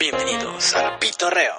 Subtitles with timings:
[0.00, 1.52] Bienvenidos al Pitorreo.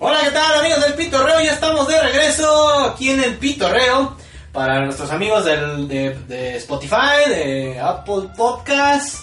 [0.00, 1.40] Hola, ¿qué tal amigos del Pitorreo?
[1.40, 4.16] Ya estamos de regreso aquí en el Pitorreo.
[4.50, 9.20] Para nuestros amigos del, de, Spotify, de Apple Podcast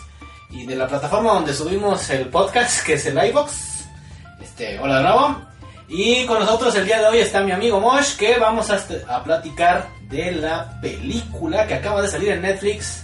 [0.51, 3.87] y de la plataforma donde subimos el podcast, que es el iBox.
[4.39, 5.54] Este, hola de nuevo.
[5.87, 9.03] Y con nosotros el día de hoy está mi amigo Mosh, que vamos a, este-
[9.07, 13.03] a platicar de la película que acaba de salir en Netflix,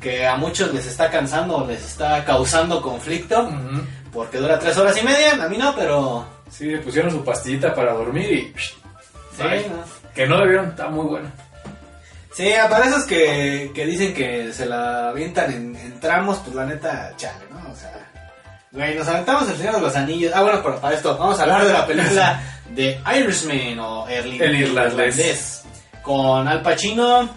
[0.00, 3.50] que a muchos les está cansando, les está causando conflicto,
[4.12, 6.24] porque dura tres horas y media, a mí no, pero...
[6.50, 8.54] Sí, le pusieron su pastillita para dormir y.
[9.36, 9.44] Sí.
[10.14, 11.30] Que no debieron, está muy buena.
[12.32, 16.64] Sí, para esos que, que dicen que se la avientan en, en tramos, pues la
[16.66, 17.70] neta, chale, ¿no?
[17.70, 18.09] O sea,
[18.72, 20.32] güey, nos aventamos el Señor de los Anillos.
[20.34, 24.40] Ah, bueno, pero para esto, vamos a hablar de la película de Irishman o El,
[24.40, 25.64] El irlandés.
[26.02, 27.28] Con Al Pacino,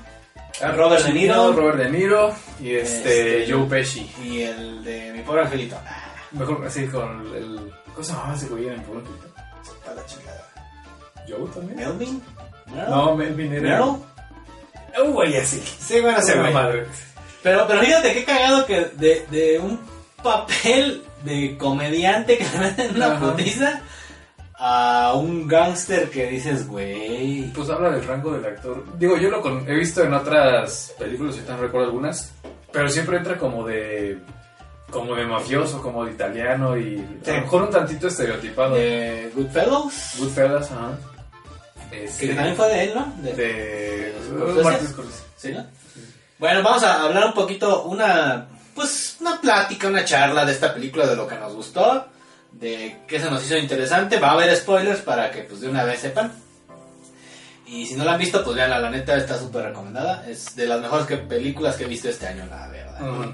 [0.75, 1.51] Robert De Niro.
[1.53, 4.09] Robert De Niro y este, Este, Joe Pesci.
[4.23, 5.77] y el de Mi Pobre Angelito.
[6.31, 7.71] Mejor así con el.
[7.93, 9.03] ¿Cómo se llamaba ese güey en el pueblo?
[9.83, 10.49] para la chingada.
[11.27, 11.77] ¿Joe también?
[11.77, 12.23] ¿Melvin?
[12.73, 12.89] ¿Meryl?
[12.89, 13.79] No, Melvin era.
[13.79, 13.95] ¿Meryl?
[15.05, 15.61] Un güey así.
[15.79, 16.83] Sí, bueno, ese Esa güey.
[17.43, 19.79] Pero, pero fíjate qué cagado que de, de un
[20.23, 23.19] papel de comediante que le meten en una Ajá.
[23.31, 23.81] putiza
[24.55, 27.51] a un gángster que dices, güey.
[27.53, 28.83] Pues habla del rango del actor.
[28.97, 32.31] Digo, yo lo con- he visto en otras películas, ahorita no recuerdo algunas,
[32.71, 34.19] pero siempre entra como de
[34.89, 37.31] como de mafioso, como de italiano y Sí.
[37.31, 38.75] a lo mejor un tantito estereotipado.
[38.75, 40.15] De Goodfellas.
[40.19, 40.91] Goodfellas, ajá.
[41.91, 43.13] Este, Que también fue de él, ¿no?
[43.23, 44.13] De- de
[44.87, 45.23] Scorsese.
[45.35, 45.65] ¿Sí, no?
[46.37, 51.05] Bueno, vamos a hablar un poquito, una, pues, una plática, una charla de esta película,
[51.07, 52.07] de lo que nos gustó,
[52.51, 54.19] de qué se nos hizo interesante.
[54.19, 56.31] Va a haber spoilers para que, pues, de una vez sepan.
[57.65, 60.27] Y si no la han visto, pues veanla, la neta está súper recomendada.
[60.27, 63.01] Es de las mejores que- películas que he visto este año, la verdad.
[63.09, 63.31] Ujú.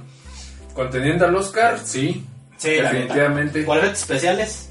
[0.74, 2.26] Contendiente al Oscar, sí.
[2.58, 3.64] Sí, definitivamente.
[3.64, 4.70] ¿Por efectos especiales?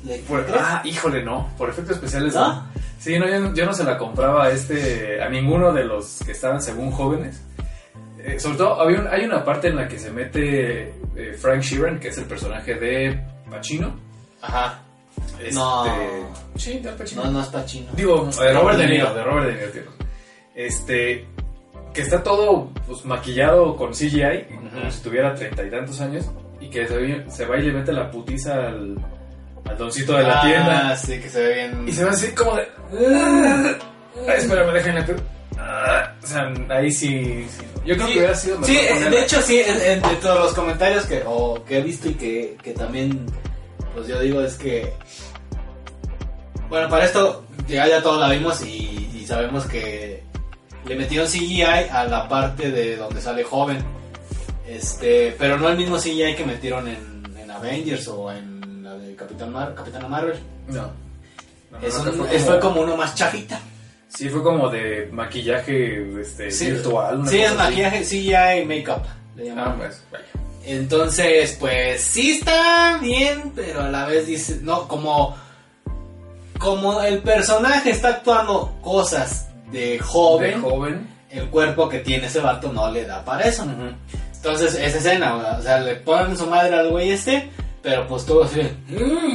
[0.59, 1.51] Ah, híjole, no.
[1.59, 2.49] Por efectos especiales, ¿No?
[2.53, 2.69] no.
[3.01, 6.19] Sí, no, yo, no- yo no se la compraba a este, a ninguno de los
[6.25, 7.41] que estaban según jóvenes.
[8.29, 11.99] Eh, sobre todo, un- hay una parte en la que se mete eh, Frank Sheeran,
[11.99, 13.19] que es el personaje de
[13.51, 13.99] Pacino.
[14.43, 14.83] Ajá.
[15.41, 15.85] Este, No.
[16.57, 17.25] Sí, de Pacino.
[17.25, 17.91] No, no es Pacino.
[17.95, 19.83] Digo, de Robert De Niro, de Robert De Niro, tío.
[20.55, 21.27] Este,
[21.95, 26.27] que está todo pues, maquillado con CGI, como si tuviera treinta y tantos años,
[26.61, 28.97] y que se, se va y le mete la putiza al,
[29.65, 30.97] al doncito de la Ah, tienda.
[30.97, 31.89] sí, que se ve bien.
[31.89, 32.69] Y se ve así como de...
[34.29, 35.05] Ay, espérame, déjenme...
[35.57, 37.47] Ah, O sea, ahí sí...
[37.49, 37.65] sí.
[37.87, 39.11] Yo creo Sí, que hubiera sido mejor Sí, eh, ponerla.
[39.11, 41.23] de hecho sí, en- entre todos los comentarios que,
[41.67, 43.25] que he visto y que, que también,
[43.95, 44.93] pues yo digo es que,
[46.69, 50.23] bueno, para esto ya, ya todos la vimos y, y sabemos que
[50.87, 53.79] le metieron CGI a la parte de donde sale joven,
[54.67, 59.15] este, pero no el mismo CGI que metieron en, en Avengers o en la de
[59.17, 60.39] Capitán Mar Capitana Marvel.
[60.69, 60.91] No.
[61.71, 63.61] No, Es no, un- fue es- fue como uno más chafita.
[64.09, 67.29] Sí, fue como de maquillaje este, Sí, virtual.
[67.29, 69.03] Sí, es maquillaje, CGI make-up.
[69.57, 70.25] Ah, pues, vaya.
[70.65, 75.37] Entonces, pues sí está bien, pero a la vez dice, no, como
[76.59, 81.09] como el personaje está actuando cosas de joven, De joven.
[81.31, 83.65] el cuerpo que tiene ese vato no le da para eso.
[84.35, 87.49] Entonces, esa escena, o sea, le ponen su madre al güey este,
[87.83, 88.61] pero pues todo así,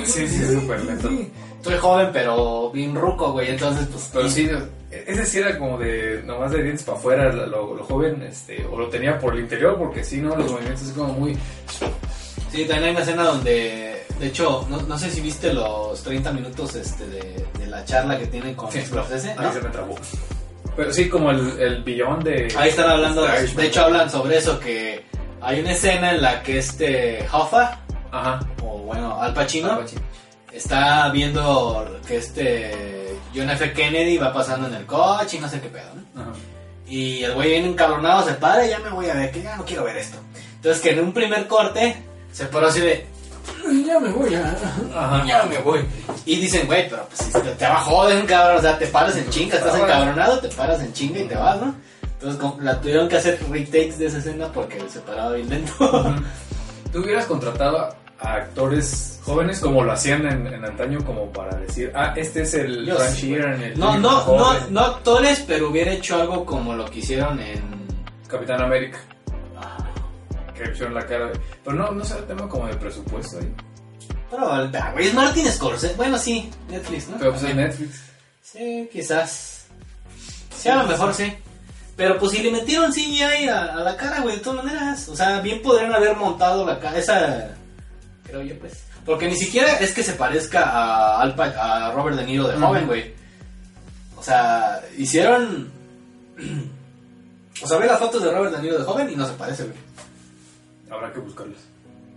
[0.06, 1.10] Sí, sí, es súper lento.
[1.64, 4.50] estoy joven, pero bien ruco, güey, entonces pues Pero sí,
[4.92, 8.78] ese sí era como de nomás de dientes para afuera, lo, lo joven, este, o
[8.78, 10.36] lo tenía por el interior, porque sí, ¿no?
[10.36, 11.38] Los movimientos así como muy...
[12.52, 16.32] Sí, también hay una escena donde, de hecho, no, no sé si viste los 30
[16.34, 19.54] minutos este, de, de la charla que tienen con Sí, Scorsese, Ahí ¿no?
[19.54, 19.96] se me trabó.
[20.76, 22.54] Pero sí, como el, el billón de...
[22.58, 25.04] Ahí están hablando, de hecho hablan sobre eso, que
[25.42, 27.80] hay una escena en la que este Hoffa,
[28.12, 28.40] Ajá.
[28.62, 30.02] o bueno, Al Pacino, Al Pacino.
[30.54, 33.74] Está viendo que este John F.
[33.74, 36.22] Kennedy va pasando en el coche y no sé qué pedo, ¿no?
[36.22, 36.32] Ajá.
[36.88, 39.56] Y el güey viene encabronado, se para y ya me voy a ver, que ya
[39.56, 40.18] no quiero ver esto.
[40.56, 41.96] Entonces que en un primer corte
[42.32, 43.08] se paró así de,
[43.86, 44.56] ya me voy, ya,
[44.96, 45.26] Ajá.
[45.26, 45.86] ya me voy.
[46.26, 49.16] Y dicen, güey, pero pues si te, va a joder, cabrón, o sea, te paras
[49.18, 51.76] en chinga, estás encabronado, te paras en chinga y te vas, ¿no?
[52.20, 56.16] Entonces la tuvieron que hacer retakes de esa escena porque se paraba bien lento.
[56.92, 61.92] ¿Tú hubieras contratado a actores jóvenes como lo hacían en, en antaño como para decir,
[61.94, 65.70] ah, este es el Yo Frank Sheeran, el No, no, no, joven, no actores, pero
[65.70, 67.84] hubiera hecho algo como lo que hicieron en...
[68.28, 68.98] Capitán América,
[69.58, 69.78] ah,
[70.56, 71.40] que pusieron la cara de...
[71.64, 73.54] Pero no, no será tema como de presupuesto ahí.
[74.32, 75.94] Pero, ah, güey, es Martin Scorsese.
[75.96, 77.18] Bueno, sí, Netflix, ¿no?
[77.20, 78.02] Pero pues en Netflix.
[78.42, 79.68] Sí, quizás.
[80.58, 81.32] Sí, a lo mejor sí.
[81.96, 85.08] Pero pues si le metieron CGI a, a la cara, güey, de todas maneras.
[85.10, 87.56] O sea, bien podrían haber montado la cara, esa...
[88.60, 88.84] Pues.
[89.06, 91.54] Porque ni siquiera es que se parezca a, Al Pa-
[91.88, 93.14] a Robert De Niro de joven, güey.
[94.18, 95.72] O sea, hicieron...
[97.62, 99.64] O sea, ve las fotos de Robert De Niro de joven y no se parece,
[99.64, 99.76] güey.
[100.92, 101.60] Habrá que buscarlas.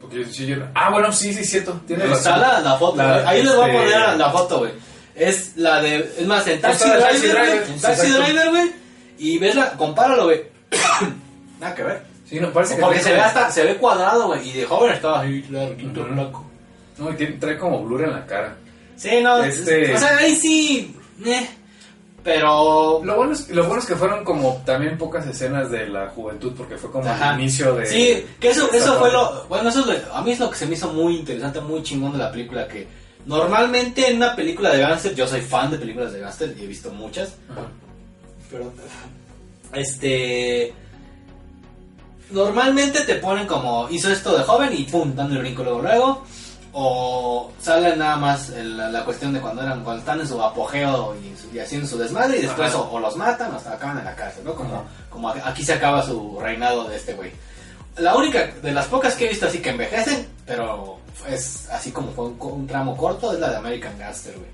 [0.01, 1.81] Porque yo, yo- Ah, bueno, sí, sí, cierto.
[1.87, 2.41] Tiene Está razón.
[2.41, 3.27] la, la foto, La- güey.
[3.27, 4.73] Ahí les voy a este- poner la, la foto, güey.
[5.15, 6.15] Es la de.
[6.19, 7.33] Es más, en Taxi Está la Driver, Taxi güey.
[7.47, 8.23] Driver, En Taxi exacto.
[8.25, 8.73] Driver, güey.
[9.19, 9.71] Y ves la.
[9.73, 10.43] Compáralo, güey.
[11.61, 12.03] Nada que ver.
[12.29, 13.51] Sí, no, parece que Porque se ve hasta.
[13.51, 14.49] Se ve cuadrado, güey.
[14.49, 16.13] Y de joven estaba así, larguito, Ujú.
[16.13, 16.45] blanco.
[16.99, 18.57] No, y tiene- trae como blur en la cara.
[18.97, 19.43] Sí, no.
[19.45, 20.97] Este- O sea, ahí sí.
[21.25, 21.49] eh,
[22.25, 23.01] pero.
[23.05, 26.53] Lo bueno, es, lo bueno es que fueron como también pocas escenas de la juventud,
[26.57, 27.35] porque fue como Ajá.
[27.35, 27.87] el inicio de...
[27.87, 29.45] Sí, que eso, eso fue lo.
[29.49, 31.83] Bueno, eso es lo- a mí es lo que se me hizo muy interesante, muy
[31.85, 32.67] chingón de la película.
[32.67, 32.89] Que
[33.27, 36.67] normalmente en una película de gangster, yo soy fan de películas de gangster y he
[36.67, 37.35] visto muchas.
[37.53, 37.69] Ajá.
[38.51, 38.73] Pero,
[39.73, 40.73] este.
[42.31, 46.25] Normalmente te ponen como hizo esto de joven y pum, dando el brinco luego luego.
[46.79, 51.17] O sale nada más el- la, cuestión de cuando eran cuando están en su apogeo
[51.23, 53.73] y, en su- y haciendo su desmadre y después o, o los matan o hasta
[53.75, 54.55] acaban en la cárcel, ¿no?
[54.55, 54.85] Como, Ajá.
[55.09, 57.33] como aquí se acaba su reinado de este güey.
[57.97, 60.99] La única de las pocas que he visto así que envejecen, pero
[61.31, 64.51] es así como fue un, un tramo corto, es la de American Gangster, güey.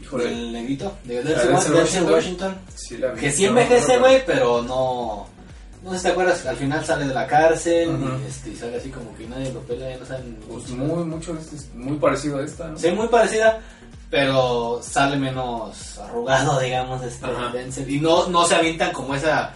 [0.00, 0.24] Híjole.
[0.24, 2.12] Del negrito, de Denzel Washington.
[2.14, 2.58] Washington.
[2.74, 3.20] Sí, la vi.
[3.20, 5.28] Que sí envejece, güey, pero no.
[5.82, 8.76] No sé si te acuerdas, al final sale de la cárcel y, este, y sale
[8.76, 10.38] así como que nadie lo pela, no saben.
[10.48, 12.78] Pues muy, mucho, es- muy parecido a esta, ¿no?
[12.78, 13.58] Sí, muy parecida,
[14.08, 17.26] pero sale menos arrugado, digamos, este.
[17.52, 17.90] Denzel.
[17.90, 19.52] Y no, no se avientan como esa.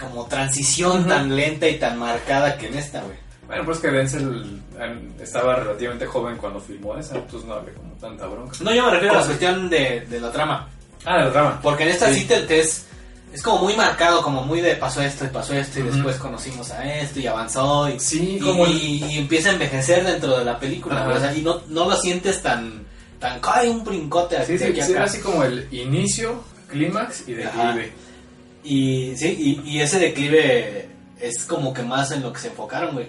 [0.00, 3.16] como transición tan lenta y tan marcada que en esta, güey.
[3.46, 7.92] Bueno, pues que Denzel em, estaba relativamente joven cuando filmó esa, entonces no había como
[7.94, 8.56] tanta bronca.
[8.62, 9.26] No, yo me refiero a la Cosa.
[9.32, 10.68] cuestión de, de la trama.
[11.04, 11.60] Ah, el drama.
[11.62, 12.20] Porque en esta Sí.
[12.20, 12.86] sí, te, te es,
[13.32, 16.70] es como muy marcado, como muy de pasó esto y pasó esto y después conocimos
[16.70, 20.38] a esto y avanzó y, Sí, y, como el- y- y empieza a envejecer dentro
[20.38, 21.08] de la película.
[21.08, 22.84] O sea, y no, no lo sientes tan,
[23.18, 25.10] tan, cae un brincote Sí, sí, aquí a sí, era acá".
[25.10, 27.92] así como el inicio, clímax y declive.
[28.64, 30.88] Y sí, y, y ese declive
[31.20, 33.08] es como que más en lo que se enfocaron, güey.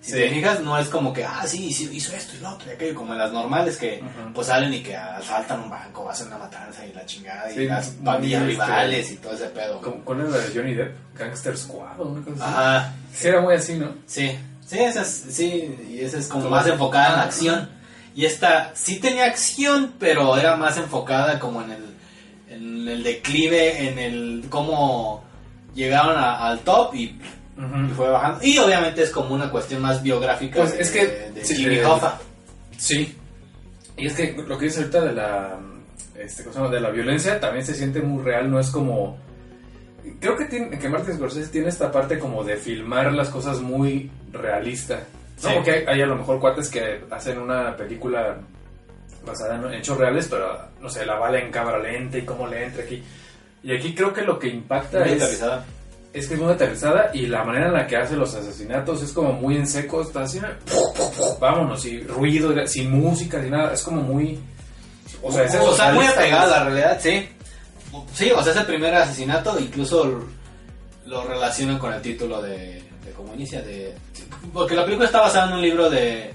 [0.00, 0.18] Si Sí.
[0.18, 2.94] te fijas, no es como que, ah, sí, hizo, esto y lo otro y aquello,
[2.94, 4.02] como en las normales que
[4.32, 7.66] pues salen y que asaltan un banco, hacen una matanza y la chingada Sí, y
[7.66, 9.80] las pandillas este, rivales y todo ese pedo.
[9.80, 10.94] Como- ¿Cuál era la de Johnny Depp?
[11.18, 12.54] Gangster Squad o una cosa así.
[12.54, 13.94] Ajá, Sí, era muy así, ¿no?
[14.06, 17.68] sí, sí, esa es, sí, y esa es como más enfocada en la acción.
[18.14, 21.84] Y esta sí tenía acción, pero era más enfocada como en el,
[22.50, 25.24] en el declive, en el cómo
[25.74, 27.18] llegaron a- al top y,
[27.58, 28.38] y fue bajando.
[28.42, 31.56] Y obviamente es como una cuestión más biográfica Pues de, es que- de- de sí,
[31.56, 32.18] Jimmy Hoffa.
[32.76, 33.16] Sí.
[33.96, 35.58] Y es que lo que dices ahorita de la,
[36.16, 39.18] este, de la violencia también se siente muy real, no es como...
[40.20, 44.10] Creo que, tiene, que Martin Scorsese tiene esta parte como de filmar las cosas muy
[44.32, 45.00] realista.
[45.42, 45.54] No, Sí.
[45.56, 48.38] porque hay, hay a lo mejor cuates que hacen una película
[49.26, 50.48] basada en hechos reales, pero
[50.80, 53.02] no sé, la bala en cámara lenta y cómo le entra aquí.
[53.62, 55.42] Y aquí creo que lo que impacta es.
[56.12, 59.12] Es que es muy aterrizada y la manera en la que hace los asesinatos es
[59.12, 60.40] como muy en seco, está así,
[61.38, 64.38] vámonos, y ruido, sin música, sin nada, es como muy...
[65.22, 67.28] O sea, es eso, o sea, muy apegada a la realidad, sí.
[68.14, 70.22] Sí, o sea, ese primer asesinato incluso
[71.06, 73.94] lo relacionan con el título de, de cómo inicia, de...
[74.52, 76.34] Porque la película está basada en un libro de...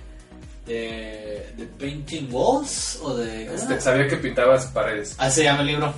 [0.65, 3.45] de, de Painting Walls o de...
[3.45, 5.15] ¿cómo se Este, sabía que pintabas paredes.
[5.17, 5.93] Así se llama el libro.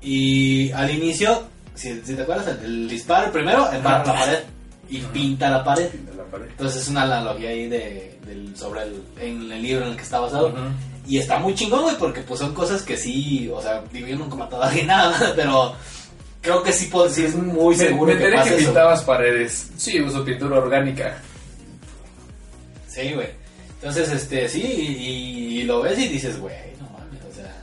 [0.00, 1.42] Y al inicio,
[1.74, 4.38] si, si te acuerdas, el, el disparo primero embarra la pared
[4.88, 5.88] y pinta la pared.
[5.88, 6.46] Pinta la pared.
[6.50, 10.02] Entonces es una analogía ahí de, del, sobre el, en el libro en el que
[10.02, 10.52] está basado.
[11.06, 14.16] Y está muy chingón, güey, porque pues son cosas que sí, o sea, digo, yo
[14.16, 15.74] nunca he matado a alguien nada, pero
[16.40, 18.66] creo que sí, puedo- sí es muy Me- seguro me que pasa que eso.
[18.66, 19.70] pintabas paredes.
[19.76, 21.16] Sí, uso pintura orgánica.
[22.88, 23.28] Sí, güey.
[23.76, 27.56] Entonces, este, sí, y, y lo ves y dices, güey, no mames, o sea...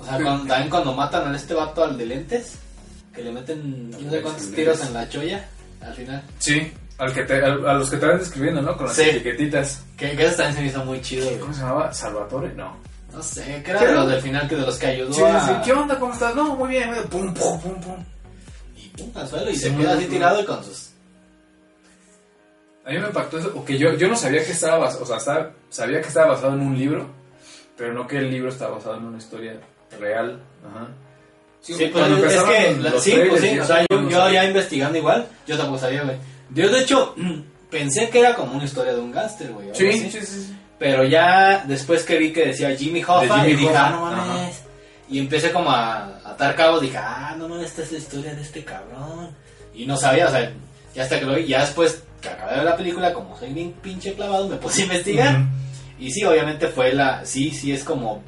[0.00, 2.54] O sea, cuando- también cuando matan a este vato al de lentes,
[3.14, 5.44] que le meten no sé cuántos tiros en la cholla,
[5.80, 6.22] al final.
[6.38, 8.76] Sí, al que te, al- a los que te van describiendo, ¿no?
[8.76, 9.02] Con las Sí.
[9.02, 9.82] etiquetitas.
[9.96, 11.28] Que, que eso también se me hizo muy chido.
[11.40, 11.92] ¿Cómo se llamaba?
[11.92, 12.52] ¿Salvatore?
[12.54, 12.76] No.
[13.12, 14.00] No sé, que era ¿Qué de era?
[14.00, 15.40] los del final, que de los que ayudó Sí, a...
[15.46, 15.98] sí, ¿Qué onda?
[16.00, 16.34] ¿Cómo estás?
[16.34, 16.86] No, muy bien.
[16.88, 17.08] muy bien.
[17.08, 18.04] Pum, pum, pum, pum.
[18.76, 20.90] Y pum, al suelo, y Sí, se muy queda así tirado y con sus...
[22.84, 25.16] A mí me impactó eso, porque yo, yo no sabía que estaba basado, o sea,
[25.16, 27.08] estaba- sabía que estaba basado en un libro,
[27.78, 29.54] pero no que el libro estaba basado en una historia
[29.98, 30.42] real.
[30.68, 30.88] Ajá.
[31.64, 34.42] Sí, pues cuando es que, sí, trailers pues sí, o sea, yo, no yo sabía.
[34.42, 36.16] ya investigando igual, yo tampoco sabía, güey.
[36.50, 37.14] Yo, de hecho,
[37.70, 39.68] pensé que era como una historia de un gángster, güey.
[39.72, 40.56] Sí, sí, sí, sí.
[40.78, 43.90] Pero ya después que vi que decía Jimmy Hoffa, De Jimmy y dije, Hoffa, ah,
[43.90, 44.62] no mames.
[45.08, 48.42] Y empecé como a atar cabos, dije, ah, no, no, esta es la historia de
[48.42, 49.30] este cabrón.
[49.74, 50.52] Y no sabía, o sea,
[50.94, 53.54] ya hasta que lo vi, ya después que acabé de ver la película, como soy
[53.54, 55.38] bien pinche clavado, me puse a investigar.
[55.98, 58.22] Y sí, obviamente fue la, sí, sí es como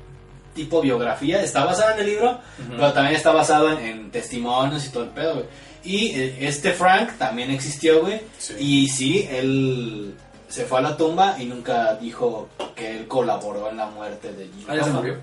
[0.56, 2.70] tipo biografía, está basada en el libro, Ujú.
[2.76, 5.46] pero también está basado en, en testimonios y todo el pedo, güey.
[5.84, 8.20] Y eh, este Frank también existió, güey.
[8.38, 8.54] Sí.
[8.58, 10.14] Y sí, él
[10.48, 14.46] se fue a la tumba y nunca dijo que él colaboró en la muerte de
[14.46, 15.14] Jimmy Ah, ya se murió.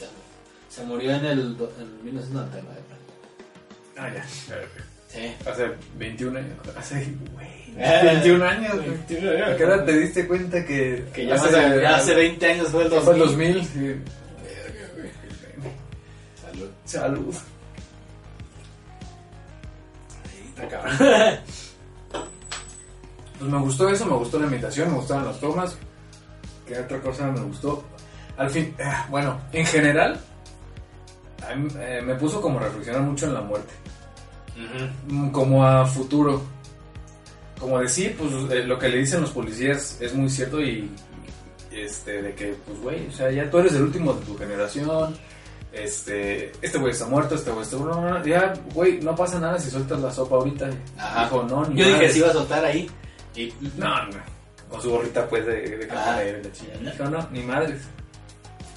[0.00, 0.06] Ya,
[0.68, 2.80] Se murió en el en 1999.
[3.96, 4.24] Ah, ya.
[5.08, 5.34] Sí.
[5.48, 6.56] Hace 21 años.
[6.76, 7.60] Hace, güey.
[7.78, 8.88] Eh, 21 años, güey.
[8.88, 9.48] 21 años.
[9.50, 12.90] ¿A qué edad te diste cuenta que, Que ya hace, hace 20 años fue el
[12.90, 13.54] que fue el 2000.
[13.54, 13.64] 2000?
[13.64, 14.10] Sí.
[16.60, 16.70] Güey.
[16.84, 17.34] Salud.
[20.56, 21.42] Está.
[23.38, 25.74] Pues me gustó eso, me gustó la imitación, me gustaron las tomas.
[26.66, 27.82] ¿Qué otra cosa me gustó?
[28.36, 30.20] Al fin, eh, bueno, en general,
[31.50, 33.72] a mí, eh, me puso como a reflexionar mucho en la muerte.
[35.32, 36.42] Como a futuro.
[37.58, 40.90] Como decir, pues eh, lo que le dicen los policías es muy cierto y
[41.70, 45.16] este de que, pues güey, o sea, ya tú eres el último de tu generación.
[45.72, 49.58] Este, este güey está muerto, este güey está no, no, ya, güey, no pasa nada
[49.58, 50.68] si sueltas la sopa ahorita.
[50.98, 51.24] Ajá.
[51.24, 52.90] Dijo, no, ni Yo dije si iba a soltar ahí.
[53.36, 54.16] Y No, no.
[54.68, 56.20] Con su gorrita, pues, de, de Ah.
[56.24, 56.90] y la chingada.
[56.92, 57.80] Dijo, no, ni madres.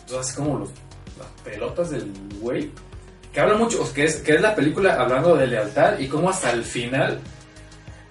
[0.01, 0.69] Entonces, así como los,
[1.17, 2.71] las pelotas del güey.
[3.31, 6.29] Que habla mucho, o que es, que es la película hablando de lealtad y cómo
[6.29, 7.19] hasta el final.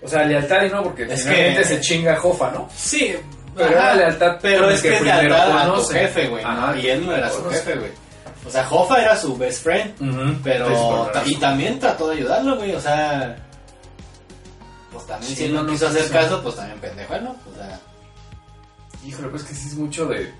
[0.02, 2.68] O sea, lealtad y no, porque Es finalmente que- se chinga Jofa, ¿no?
[2.74, 3.14] Sí,
[3.54, 6.42] Pero ajá, era lealtad pero es que, que primero lealtad a tu jefe, güey.
[6.44, 6.80] Ajá, ¿no?
[6.80, 7.90] Y él no era su jefe, güey.
[8.46, 12.74] O sea, Hoffa era su best friend, pero y también trató de ayudarlo, güey.
[12.74, 13.36] O sea,
[14.92, 17.30] pues también Sí, si él no, no quiso hacer caso, pues también pendejo, ¿no?
[17.30, 17.78] O sea,
[19.06, 20.32] Híjole, pues que sí es mucho de,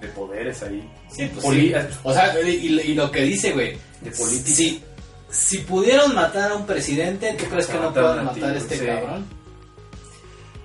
[0.00, 0.90] de poderes ahí.
[1.10, 1.98] sí, pues Poli- sí.
[2.02, 2.48] O sea, y,
[2.80, 3.78] y lo que dice, güey.
[4.02, 4.54] De política.
[4.56, 4.82] Si,
[5.30, 8.86] si pudieron matar a un presidente, ¿tú crees que no pueden matar a este sí.
[8.86, 9.26] cabrón?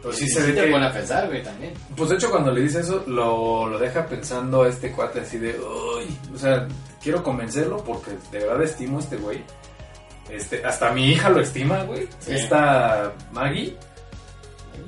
[0.01, 0.71] Pues sí se ve te que...
[0.71, 1.73] pone a pensar, güey, también.
[1.95, 5.37] Pues de hecho cuando le dice eso lo, lo deja pensando a este cuate así
[5.37, 6.67] de, uy, o sea,
[7.03, 9.43] quiero convencerlo porque de verdad estimo a este güey.
[10.29, 12.07] Este, hasta mi hija lo estima, güey.
[12.19, 12.33] Sí.
[12.33, 13.75] Esta Maggie,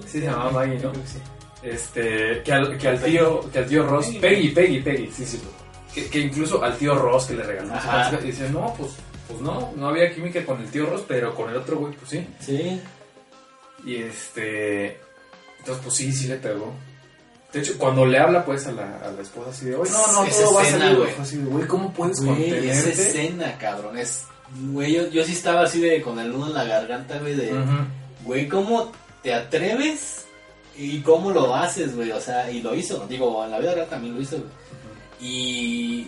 [0.06, 0.92] Sí, se llamaba Maggie, ¿no?
[1.64, 4.50] Este, que al, que al tío, que al tío Ross, Peggy.
[4.50, 5.42] Peggy, Peggy, sí, sí.
[5.94, 7.74] Que, que incluso al tío Ross que le regaló
[8.22, 8.92] y dice, no, pues,
[9.28, 12.10] pues no, no había química con el tío Ross, pero con el otro güey, pues
[12.10, 12.28] sí.
[12.40, 12.82] Sí.
[13.86, 15.00] Y este.
[15.60, 16.74] Entonces, pues sí, sí le pegó.
[17.54, 20.14] De hecho, cuando le habla, pues, a la, a la esposa así de, oye, no,
[20.14, 21.12] no, Esa todo va a salir, güey.
[21.20, 24.26] Así de, güey, ¿cómo puedes Güey, esa escena, cabrón, es...
[24.72, 28.48] Güey, yo, yo sí estaba así de con el nudo en la garganta, güey, de...
[28.50, 30.26] ¿cómo te atreves?
[30.78, 32.12] ¿Y cómo lo haces, güey?
[32.12, 33.06] O sea, y lo hizo.
[33.08, 34.50] Digo, en la vida real también lo hizo, güey.
[35.20, 36.08] Y...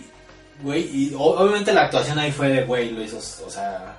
[0.62, 3.98] Güey, y obviamente la actuación ahí fue de, güey, lo hizo, o sea...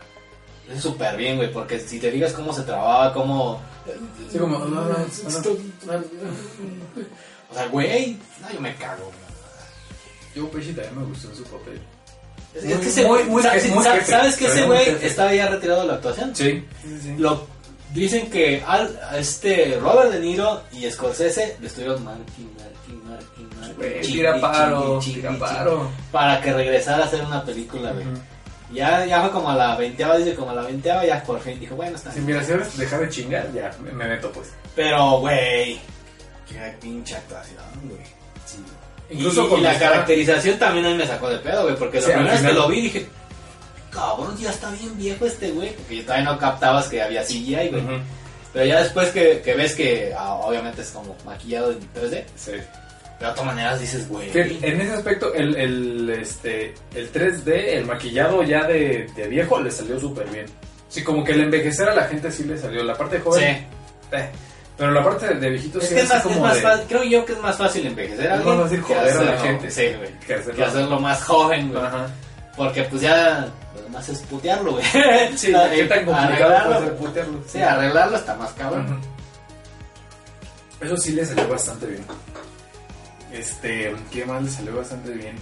[0.71, 3.61] Hizo súper bien, güey, porque si te fijas cómo se trababa, cómo...
[4.31, 4.95] Sí, como, no, no, no.
[7.51, 9.11] O sea, güey, no, yo me cago.
[10.35, 11.79] Yo, Pesci, también me gustó en su papel.
[12.53, 14.11] Es Muy- que ese muy- güey, muy sa- jefe, muy sa- jefe.
[14.11, 16.35] ¿sabes que ese güey estaba ya retirado de la actuación?
[16.35, 17.15] Sí, sí, sí.
[17.17, 17.45] Lo,
[17.93, 23.49] dicen que al, a este Robert De Niro y Scorsese le estuvieron marking, marking, marking,
[23.59, 25.89] marking, Güey, chingui, tira paro, tira paro.
[26.11, 28.05] para que regresara a hacer una película, güey.
[28.73, 31.59] Ya, ya fue como a la veinteava, dice como a la veinteava, ya por fin
[31.59, 32.43] dijo, bueno, está Si bien.
[32.43, 34.49] si ahora dejar de chingar, ya, me, me meto, pues.
[34.75, 35.79] Pero, güey,
[36.49, 38.01] qué pinche actuación, güey.
[38.45, 38.57] Sí.
[39.11, 42.01] Incluso y, y la estaba- caracterización también a mí me sacó de pedo, güey, porque
[42.01, 43.07] Sí, la primera vez que lo vi dije,
[43.91, 47.83] cabrón, ya está bien viejo este güey, porque todavía no captabas que había CGI, güey.
[47.83, 47.93] Ujú.
[48.51, 52.51] Pero ya después que, que ves que ah, obviamente es como maquillado en 3D, Sí.
[53.19, 54.29] De todas maneras dices, güey.
[54.33, 59.71] En ese aspecto, el, el, este, el 3D, el maquillado ya de, de viejo, le
[59.71, 60.45] salió súper bien.
[60.89, 62.83] Sí, como que el envejecer a la gente sí le salió.
[62.83, 63.41] La parte joven,
[64.11, 64.15] Sí.
[64.17, 64.29] eh,
[64.77, 66.85] pero la parte de, de viejito Es sí que es más, es más de- fácil,
[66.87, 69.23] creo yo que es más fácil envejecer a Es alguien más fácil que joder a
[69.23, 69.71] la gente.
[69.71, 70.19] Sí, güey.
[70.19, 70.55] que hacerlo.
[70.55, 71.83] Que hacerlo más joven, güey.
[71.83, 72.07] Ajá.
[72.57, 73.47] Porque pues ya,
[73.81, 74.85] lo más es putearlo, güey.
[75.37, 77.39] Sí, qué tan complicado puede ser putearlo.
[77.47, 78.99] Sí, arreglarlo está más cabrón.
[80.81, 82.05] Eso sí le salió bastante bien.
[83.37, 85.35] Este, ¿qué más le salió bastante bien?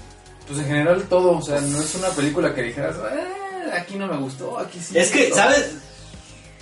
[0.47, 4.07] Pues en general todo, o sea, no es una película que dijeras, "Ah, aquí no
[4.07, 4.97] me gustó, aquí sí.
[4.97, 5.35] Es que, gustó".
[5.38, 5.71] ¿sabes?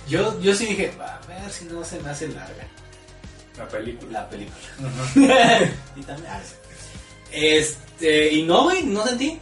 [0.08, 2.66] Yo, yo sí dije, a ver si no se me hace larga
[3.56, 4.12] La película.
[4.20, 4.56] la película.
[4.80, 5.20] Ujú.
[5.96, 6.40] y también, ah.
[7.32, 9.38] Este, y no, güey, no sentí.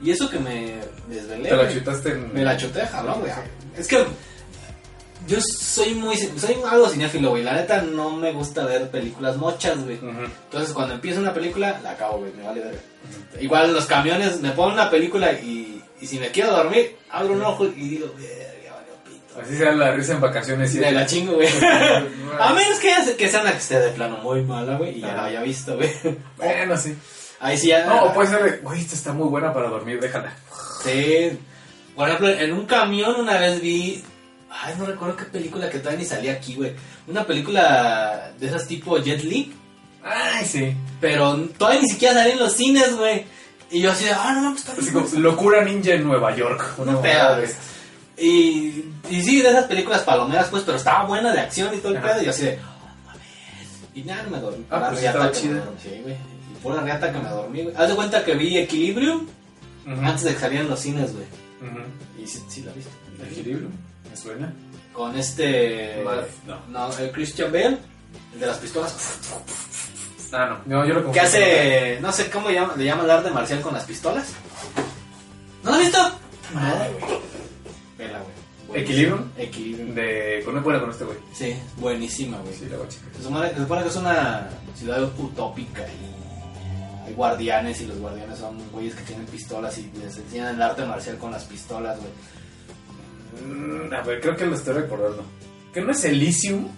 [0.00, 0.78] Y eso que me
[1.08, 1.48] desvelé.
[1.48, 2.32] Te la chutaste en...
[2.32, 3.32] Me la chuté, jalón, güey.
[3.76, 4.04] Es que
[5.26, 7.42] yo soy muy, soy algo cinéfilo, güey.
[7.42, 9.98] La neta no me gusta ver películas mochas, güey.
[10.02, 12.80] Entonces cuando empieza una película, la acabo, güey, me vale ver.
[13.40, 17.34] Igual en los camiones me pongo una película y, y si me quiero dormir, abro
[17.34, 19.40] un ojo y digo, verga, vale, pito.
[19.40, 20.74] Así sea la risa en vacaciones.
[20.74, 21.48] y- De la chingo, güey.
[22.40, 25.14] A menos que, que sea una que esté de plano muy mala, güey, y ya
[25.14, 25.90] la haya visto, güey.
[26.36, 26.96] Bueno, sí.
[27.40, 27.86] Ahí sí ya.
[27.86, 30.32] No, o puede ser güey, esta está muy buena para dormir, déjala.
[30.84, 31.38] Sí.
[31.96, 34.02] Por ejemplo, en un camión una vez vi.
[34.54, 36.74] Ay, no recuerdo qué película que todavía ni salía aquí, güey.
[37.06, 39.52] Una película de esas tipo Jet Li,
[40.04, 40.74] Ay, sí.
[41.00, 43.24] pero todavía ni siquiera salía en los cines, güey.
[43.70, 46.74] Y yo así de, ah, no, pues está como Locura Ninja en Nueva York.
[46.78, 47.10] Una güey.
[47.44, 47.56] esas.
[48.18, 51.92] Y, y sí, de esas películas palomeras, pues, pero estaba buena de acción y todo
[51.92, 52.08] el Ajá.
[52.08, 52.22] pedo.
[52.22, 53.22] Y yo así de, oh, mames.
[53.94, 54.64] Y nada, me dormí.
[54.70, 55.64] Ah, pues estaba chida.
[55.82, 56.14] Sí, güey.
[56.14, 57.74] Y pura riata que me dormí, güey.
[57.74, 59.26] Haz de cuenta que vi Equilibrium
[59.86, 61.24] antes de que salieran los cines, güey.
[62.22, 62.90] Y sí, sí la viste.
[63.30, 63.68] Equilibrio,
[64.12, 64.52] me suena.
[64.92, 66.02] Con este.
[66.04, 66.58] Mal- no.
[66.68, 67.78] No, el Christian Bale,
[68.34, 68.94] el de las pistolas.
[70.32, 70.80] Ah, no.
[70.80, 71.18] No, yo lo Que confundí.
[71.20, 71.98] hace.
[72.00, 74.28] No sé cómo llama- le llaman el arte marcial con las pistolas.
[75.62, 75.98] ¿No lo has visto?
[76.54, 77.18] Madre, güey.
[77.98, 78.18] Vela,
[78.66, 78.82] güey.
[78.82, 79.30] ¿Equilibrium?
[79.36, 79.94] Equilibrium.
[79.94, 80.42] De.
[80.44, 81.18] Con buena con este güey.
[81.34, 82.54] Sí, buenísima, güey.
[82.54, 83.08] Sí, la voy a checar.
[83.16, 88.38] Se supone, se supone que es una ciudad utópica y hay guardianes y los guardianes
[88.38, 92.10] son güeyes que tienen pistolas y les enseñan el arte marcial con las pistolas, güey.
[93.40, 95.24] Mm, A ver, creo que lo estoy recordando.
[95.72, 96.68] ¿Que no es Elysium?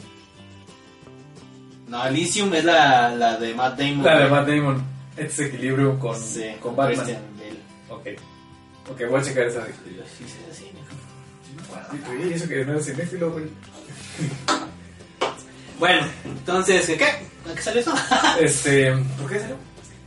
[1.88, 4.04] No, Elysium es la, la de Matt Damon.
[4.04, 4.28] La de.
[4.28, 4.82] Matt Damon.
[5.16, 6.96] Este es Equilibrio con, Sí, con Batman.
[7.04, 7.60] Christian Bale.
[8.16, 8.20] Ok.
[8.90, 9.60] Ok, voy a checar esa.
[9.66, 12.28] Yo, sí, sí, sí, no me acuerdo.
[12.28, 13.44] Y eso que no es cinéfilo, güey.
[15.78, 17.04] Bueno, entonces, ¿qué?
[17.04, 17.92] ¿A qué salió eso?
[18.40, 18.92] Este.
[19.20, 19.56] ¿Por qué salió?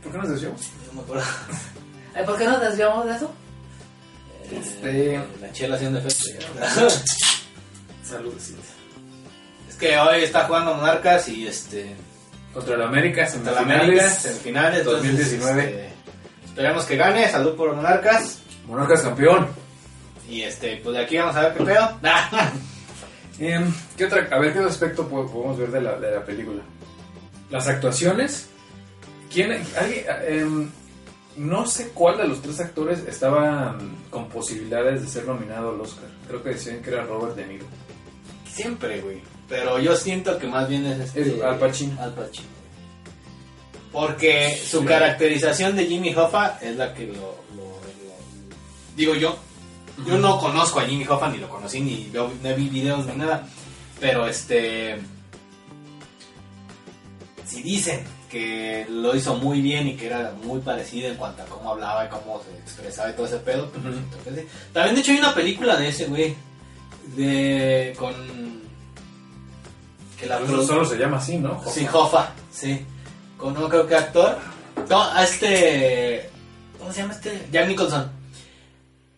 [0.02, 0.60] ¿Por qué nos desviamos?
[0.86, 1.24] No me acuerdo.
[2.26, 3.30] ¿Por qué no desviamos de eso?
[4.50, 5.20] Este.
[5.40, 6.46] La chela haciendo efecto.
[8.04, 8.50] Saludos.
[9.68, 11.94] es que hoy está jugando Monarcas y este.
[12.54, 14.18] Contra el América, Contra la América, semifinales.
[14.22, 14.78] semifinales.
[14.80, 15.62] entonces, 2019.
[15.62, 15.88] este,
[16.46, 17.28] esperemos que gane.
[17.30, 18.38] Salud por Monarcas.
[18.66, 19.48] Monarcas campeón.
[20.28, 21.98] Y este, pues de aquí vamos a ver qué pedo.
[23.40, 24.26] Em, ¿Qué otra?
[24.32, 26.60] A ver, ¿qué otro aspecto po- podemos ver de la, de la película?
[27.50, 28.48] Las actuaciones.
[29.32, 29.52] ¿Quién?
[29.78, 30.70] Alguien, em,
[31.38, 33.78] no sé cuál de los tres actores estaba
[34.10, 36.08] con posibilidades de ser nominado al Oscar.
[36.26, 37.66] Creo que decían que era Robert De Niro.
[38.52, 39.20] Siempre, güey.
[39.48, 41.22] Pero yo siento que más bien es este.
[41.36, 42.00] Es Al Pacino.
[42.02, 42.48] Al Pacino.
[43.92, 44.86] Porque su Sí.
[44.86, 47.14] caracterización de Jimmy Hoffa es la que lo.
[47.14, 49.36] lo- lo- digo yo.
[50.06, 53.16] Yo no conozco a Jimmy Hoffa, ni lo conocí, ni veo, no vi videos ni
[53.16, 53.46] nada.
[54.00, 54.98] Pero este.
[57.46, 61.46] Si dicen que lo hizo muy bien y que era muy parecido en cuanto a
[61.46, 63.82] cómo hablaba y cómo se expresaba y todo ese pedo, pues.
[64.72, 66.34] También, de hecho, hay una película de ese, güey.
[67.16, 67.94] De.
[67.98, 68.12] con.
[70.18, 71.62] Que la Pues solo se llama así, ¿no?
[71.68, 72.84] Sí, Hoffa, sí.
[73.36, 74.36] Con no creo que actor.
[74.88, 76.28] No, a este.
[76.78, 77.46] ¿Cómo se llama este?
[77.50, 78.10] Jack Nicholson.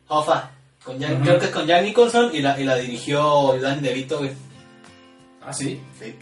[0.09, 0.51] Hoffa.
[0.85, 1.23] Con Jack-.
[1.23, 4.31] Creo que es con Jack Nicholson y la, y la dirigió Danny DeVito, güey.
[5.43, 5.81] Ah, sí.
[5.99, 6.15] Sí.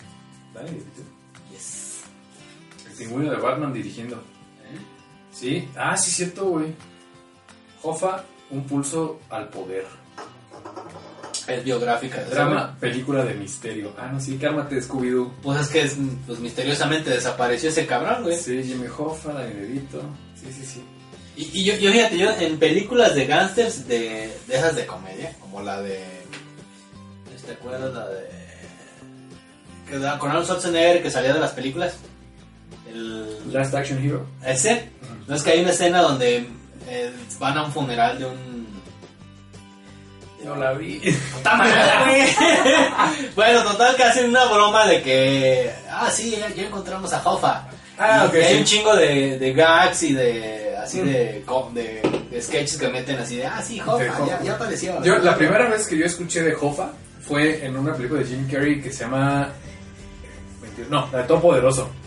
[0.54, 1.17] Dale, Yes.
[2.98, 4.22] Pingüino de Batman dirigiendo.
[5.32, 5.68] Sí.
[5.76, 6.74] Ah, sí, cierto, güey.
[7.82, 9.86] Hoffa, un pulso al poder.
[11.46, 12.24] Es biográfica.
[12.24, 13.92] Drama, película de misterio.
[13.96, 15.32] Ah, no, sí, cálmate, Scooby-Doo.
[15.42, 18.36] Pues es que es, pues, misteriosamente desapareció ese cabrón, güey.
[18.36, 20.02] Sí, Jimmy Hoffa, Danny DeVito.
[20.34, 20.82] Sí, sí, sí.
[21.36, 25.32] Y, y yo, yo, fíjate, yo en películas de gángsters de, de esas de comedia,
[25.40, 26.04] como la de.
[27.46, 28.28] ¿Te acuerdas la de.
[29.88, 31.96] Que con Arnold Schwarzenegger que salía de las películas?
[32.92, 34.26] El, Last Action Hero.
[34.44, 34.90] ese.
[35.26, 36.46] No es que hay una escena donde
[36.88, 38.68] eh, van a un funeral de un.
[40.44, 41.00] No la vi.
[43.34, 45.70] Bueno, total que hacen una broma de que.
[45.90, 47.68] Ah, sí, ya, ya encontramos a Hoffa.
[47.98, 48.58] Ah, Y ok, hay sí.
[48.58, 50.76] un chingo de, de gags y de.
[50.82, 51.06] Así Mm.
[51.06, 52.00] de, co- de,
[52.30, 53.46] de sketches que meten así de.
[53.46, 54.26] Ah, sí, Hoffa, De Hoffa.
[54.26, 55.02] ya, ya apareció.
[55.02, 56.92] Yo, la primera vez que yo escuché de Hoffa
[57.26, 59.50] fue en una película de Jim Carrey que se llama.
[60.88, 61.86] No, la de Todo Poderoso.
[61.86, 61.97] Mm.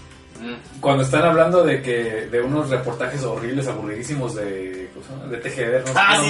[0.79, 4.89] Cuando están hablando de que de unos reportajes horribles, aburridísimos de,
[5.29, 5.93] de TGV, ¿no?
[5.95, 6.27] Ah, sí.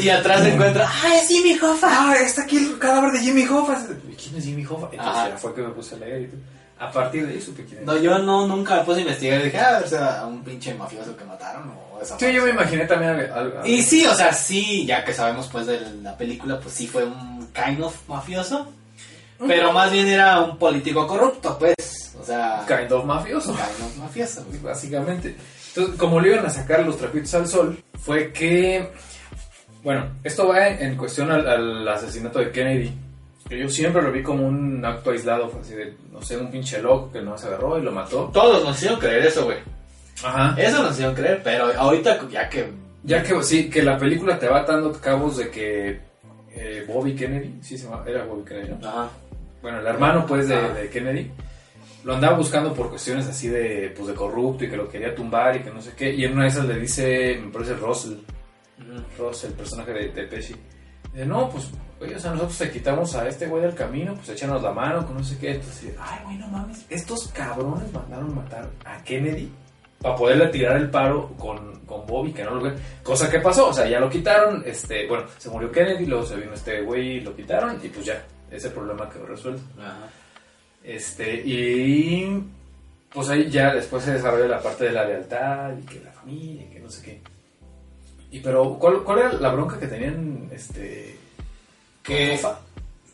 [0.00, 0.88] Y atrás se encuentra.
[0.88, 1.88] ¡Ah, es Jimmy Hoffa!
[1.90, 3.78] Ah, está aquí el cadáver de Jimmy Hoffa.
[4.22, 4.88] ¿Quién es Jimmy Hoffa?
[4.92, 6.40] Entonces fue que me puse a leer y todo.
[6.78, 9.42] A partir de ahí supe quién No, yo no, nunca me puse a investigar.
[9.42, 12.86] Dije, ah, o sea, un pinche mafioso que mataron o esa Sí, yo me imaginé
[12.86, 13.34] también algo.
[13.34, 16.86] algo- Y sí, o sea, sí, ya que sabemos pues de la película, pues sí
[16.86, 18.72] fue un kind of mafioso.
[19.46, 21.74] Pero más bien era un político corrupto, pues.
[22.20, 23.52] O sea, Kind of mafioso.
[23.52, 24.44] kind of mafioso.
[24.48, 24.60] güey.
[24.60, 25.34] básicamente.
[25.68, 28.90] Entonces, como le iban a sacar los trapitos al sol, fue que
[29.82, 32.92] Bueno, esto va en, en cuestión al, al asesinato de Kennedy.
[33.48, 36.50] Que yo siempre lo vi como un acto aislado, fue así de, no sé, un
[36.50, 38.30] pinche loco que no se agarró y lo mató.
[38.32, 39.58] Todos nos hicieron creer eso, güey.
[40.22, 40.54] Ajá.
[40.60, 42.70] Eso nos hicieron creer, pero ahorita ya que...
[43.02, 46.00] Ya que sí, que la película te va dando cabos de que
[46.52, 48.86] eh, Bobby Kennedy, sí se llama, era Bobby Kennedy, ¿no?
[48.88, 49.08] Ajá.
[49.62, 50.68] Bueno, el hermano pues de, Ah.
[50.74, 51.30] de Kennedy
[52.04, 55.56] lo andaba buscando por cuestiones así de pues de corrupto y que lo quería tumbar
[55.56, 56.12] y que no sé qué.
[56.12, 58.14] Y en una de esas le dice, me parece Russell,
[59.18, 60.54] Ross, el personaje de, de Pesci.
[61.12, 61.70] Dice, no, pues,
[62.00, 65.06] oye, o sea, nosotros te quitamos a este güey del camino, pues échanos la mano,
[65.06, 65.52] con no sé qué.
[65.56, 69.52] Entonces, ay, güey, no mames, estos cabrones mandaron matar a Kennedy
[70.00, 72.72] para poderle tirar el paro con, con Bobby, que no lo ve.
[73.02, 76.36] Cosa que pasó, o sea, ya lo quitaron, este, bueno, se murió Kennedy, luego se
[76.36, 79.62] vino este güey y lo quitaron, y pues ya, ese problema quedó resuelto.
[79.78, 80.08] Ajá.
[80.82, 82.42] Este, y
[83.12, 86.62] pues ahí ya después se desarrolla la parte de la lealtad y que la familia
[86.62, 87.20] y que no sé qué.
[88.32, 91.16] Y pero, ¿cuál, cuál era la bronca que tenían este
[92.04, 92.40] Que,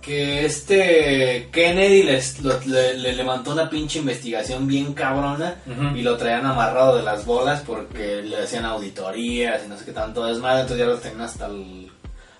[0.02, 5.56] que este Kennedy les, lo- le, le levantó una pinche investigación bien cabrona
[5.96, 9.92] y lo traían amarrado de las bolas porque le hacían auditorías y no sé qué
[9.92, 11.90] tanto desmadre, entonces ya lo tenían hasta el,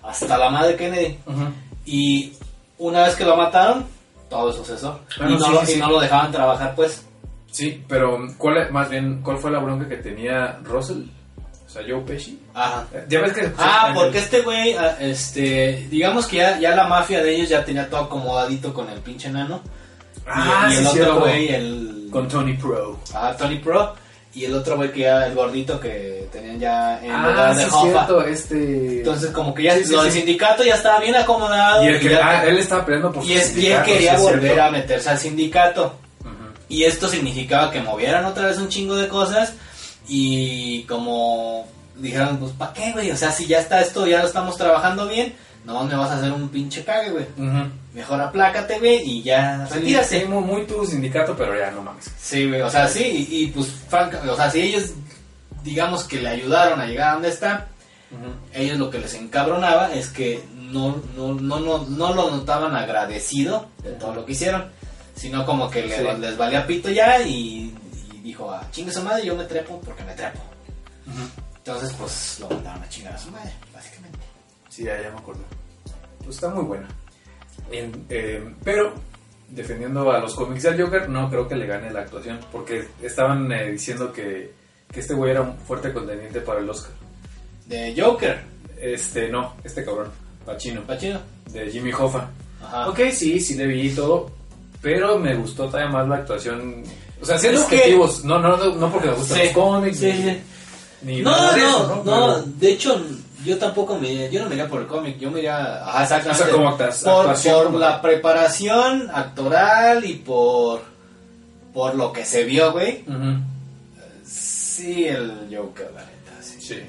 [0.03, 1.17] hasta la madre Kennedy.
[1.25, 1.47] Ujú.
[1.85, 2.33] Y
[2.79, 3.85] una vez que lo mataron,
[4.29, 4.99] todo eso cesó.
[5.17, 5.79] Bueno, y, no sí, lo, sí, y sí.
[5.79, 7.03] no lo dejaban trabajar, pues.
[7.51, 11.03] Sí, pero ¿cuál más bien cuál fue la bronca que tenía Russell?
[11.65, 12.39] O sea, Joe Pesci.
[12.53, 12.85] Ajá.
[13.09, 16.87] Ya ves que Ah, porque el- este güey, ah, este, digamos que ya, ya la
[16.87, 19.61] mafia de ellos ya tenía todo acomodadito con el pinche nano.
[20.25, 22.07] Ah, y, y el sí, otro güey, el...
[22.11, 22.97] con Tony Pro.
[23.13, 23.95] Ajá, Tony Pro.
[24.33, 27.63] Y el otro güey que ya, el gordito que tenían ya en Ah, lugar de
[27.63, 27.81] sí, Hoffa.
[28.05, 31.83] cierto, este Entonces como que ya Sí, sí, lo del sindicato ya estaba bien acomodado.
[31.83, 33.85] y el que ya- ah, él estaba peleando por y, su es, y él sindicato,
[33.85, 34.63] quería volver cierto.
[34.63, 35.95] a meterse al sindicato.
[36.69, 39.53] Y esto significaba que movieran otra vez un chingo de cosas
[40.07, 43.09] y como dijeron, pues ¿para qué, güey?
[43.11, 45.33] O sea, si ya está esto, ya lo estamos trabajando bien,
[45.73, 47.25] no me vas a hacer un pinche cague, güey.
[47.93, 50.19] Mejor aplácate, güey, y ya Sí, retírate.
[50.21, 52.09] sí, muy, muy tu sindicato, pero ya no mames.
[52.19, 54.91] Sí, güey, o sea, sí, y, y, pues, franca- o sea, si ellos,
[55.63, 57.67] digamos que le ayudaron a llegar a donde está,
[58.53, 63.67] ellos lo que les encabronaba es que no, no, no, no, no lo notaban agradecido
[63.83, 64.65] de todo lo que hicieron,
[65.15, 66.03] sino como que le- Sí.
[66.19, 67.75] les valía pito ya y,
[68.13, 70.39] y dijo, ah, chingue su madre, yo me trepo porque me trepo.
[71.57, 74.19] Entonces, pues, lo mandaron a chingar a su madre, básicamente.
[74.69, 75.41] Sí, ya, ya me acuerdo.
[76.27, 76.87] Pues está muy buena.
[77.71, 78.93] En- eh, pero,
[79.49, 82.39] defendiendo a los cómics del Joker, no creo que le gane la actuación.
[82.51, 84.51] Porque estaban eh, diciendo que,
[84.91, 86.91] que este güey era un fuerte contendiente para el Oscar.
[87.65, 88.41] De Joker,
[88.79, 90.11] Este, no, este cabrón,
[90.45, 91.19] Pacino, Pachino.
[91.51, 92.29] de Jimmy Hoffa.
[92.61, 92.89] Ajá.
[92.89, 94.29] Ok, sí, sí le vi y todo.
[94.81, 96.83] Pero me gustó todavía más la actuación.
[97.21, 99.97] O sea, siendo que- objetivos, no, no, no, no porque me gustan Sí, los cómics,
[99.97, 100.37] sí, ni, sí.
[101.03, 103.01] ni No, no, eso, no, Pero- de hecho,
[103.45, 106.43] yo tampoco me yo no me iría por el cómic, yo me iría, ajá, exactamente,
[106.43, 110.81] O sea, como actas- por, la preparación actoral y por,
[111.73, 113.39] por lo que se vio, güey, Ujú.
[114.25, 116.59] sí, el Joker, la neta, sí.
[116.59, 116.81] Sí.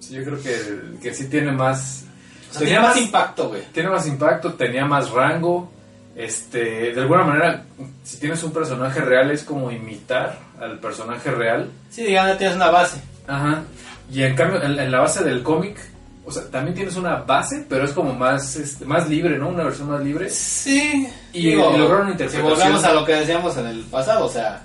[0.00, 2.04] Sí, yo creo que, que sí tiene más.
[2.50, 3.62] O sea, tiene más impacto, güey.
[3.72, 5.72] tiene más impacto, tenía más rango.
[6.14, 7.64] Este, de alguna manera,
[8.02, 11.70] si tienes un personaje real, es como imitar al personaje real.
[11.90, 13.02] Sí, digamos, ya tienes una base.
[13.26, 13.64] Ajá.
[14.12, 15.76] Y en cambio, en, en la base del cómic,
[16.24, 19.48] o sea, también tienes una base, pero es como más, este, más libre, ¿no?
[19.48, 20.28] Una versión más libre.
[20.30, 21.08] Sí.
[21.32, 22.42] Y- y lograron una Si interpretación.
[22.44, 24.62] volvemos a lo que decíamos en el pasado, o sea,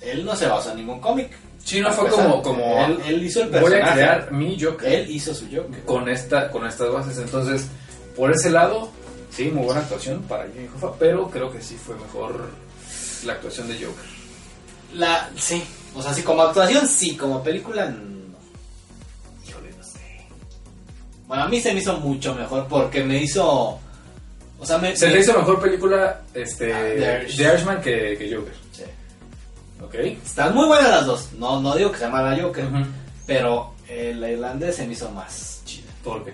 [0.00, 1.30] él no se basó en ningún cómic.
[1.64, 3.90] Sí, no fue como, como Él, él hizo el voy personaje.
[3.90, 4.92] a crear mi Joker.
[4.92, 5.82] Él hizo su Joker.
[5.86, 7.66] con esta con estas bases entonces
[8.14, 8.90] por ese lado
[9.30, 12.50] sí muy buena actuación para Jimmy Hoffa pero creo que sí fue mejor
[13.24, 14.04] la actuación de Joker
[14.92, 15.62] La, sí,
[15.94, 18.13] o sea, sí, como actuación, sí, como película, no.
[21.26, 23.78] Bueno, a mí se me hizo mucho mejor porque me hizo.
[24.58, 24.94] O sea, me.
[24.96, 27.80] se me- le hizo mejor película este Ah, The Irishman.
[27.80, 28.82] que, que Joker Sí.
[29.82, 31.32] ok Están muy buenas las dos.
[31.38, 32.66] No, no digo que sea mala Joker,
[33.26, 35.88] pero el irlandés se me hizo más chido.
[36.02, 36.32] ¿por qué?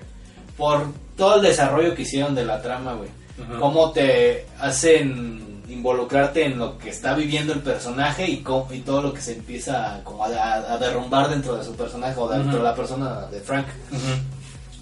[0.56, 3.08] Por todo el desarrollo que hicieron de la trama, güey.
[3.38, 3.58] Ujú.
[3.60, 9.14] Cómo te hacen involucrarte en lo que está viviendo el personaje y, y todo lo
[9.14, 13.26] que se empieza como a, derrumbar dentro de su personaje o dentro de la persona
[13.26, 13.66] de Frank.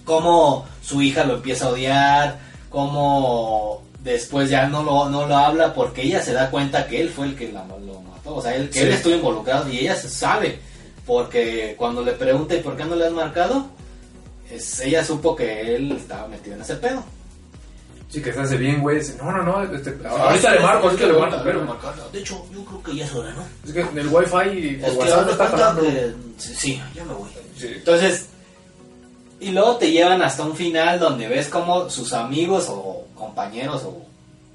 [0.08, 2.38] Cómo su hija lo empieza a odiar,
[2.70, 7.10] cómo después ya no lo, no lo habla porque ella se da cuenta que él
[7.10, 8.84] fue el que la, lo mató, o sea, él, que Sí.
[8.86, 10.60] él estuvo involucrado y ella se sabe,
[11.06, 13.66] porque cuando le pregunta ¿y por qué no le has marcado?
[14.50, 17.04] Es, ella supo que él estaba metido en ese pedo.
[18.08, 21.06] sí que se hace bien güey dice, no no no este, ahorita le marco ahorita
[21.06, 21.66] le marco pero
[22.10, 23.42] De hecho, yo creo que ya es hora, ¿no?
[23.66, 27.28] es que el wifi WhatsApp no de está que- Sí, sí, ya me voy.
[27.58, 27.66] Sí.
[27.76, 28.28] Entonces,
[29.40, 33.88] Y luego te llevan hasta un final donde ves como sus amigos o compañeros o,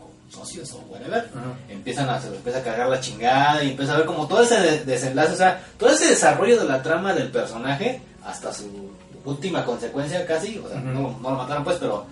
[0.01, 1.53] o socios o whatever Ajá.
[1.69, 4.43] empiezan a se les empieza a cargar la chingada y empieza a ver como todo
[4.43, 8.91] ese de- desenlace, o sea, todo ese desarrollo de la trama del personaje hasta su
[9.25, 12.05] última consecuencia casi, o sea, no, no lo mataron pues, pero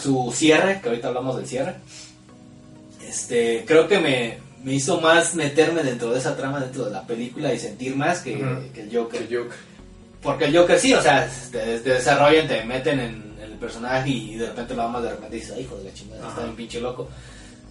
[0.00, 1.76] su cierre, que ahorita hablamos del cierre,
[3.06, 7.02] este, creo que me, me hizo más meterme dentro de esa trama dentro de la
[7.06, 8.72] película y sentir más que, Ujú.
[8.74, 9.22] que el Joker.
[9.22, 9.58] El Joker.
[10.22, 14.08] Porque el Joker sí, o sea, te, te desarrollan, te meten en, en el personaje
[14.10, 16.42] y de repente lo amas, de repente dices, ay, hijo de la chingada, está Ajá.
[16.42, 17.08] bien pinche loco.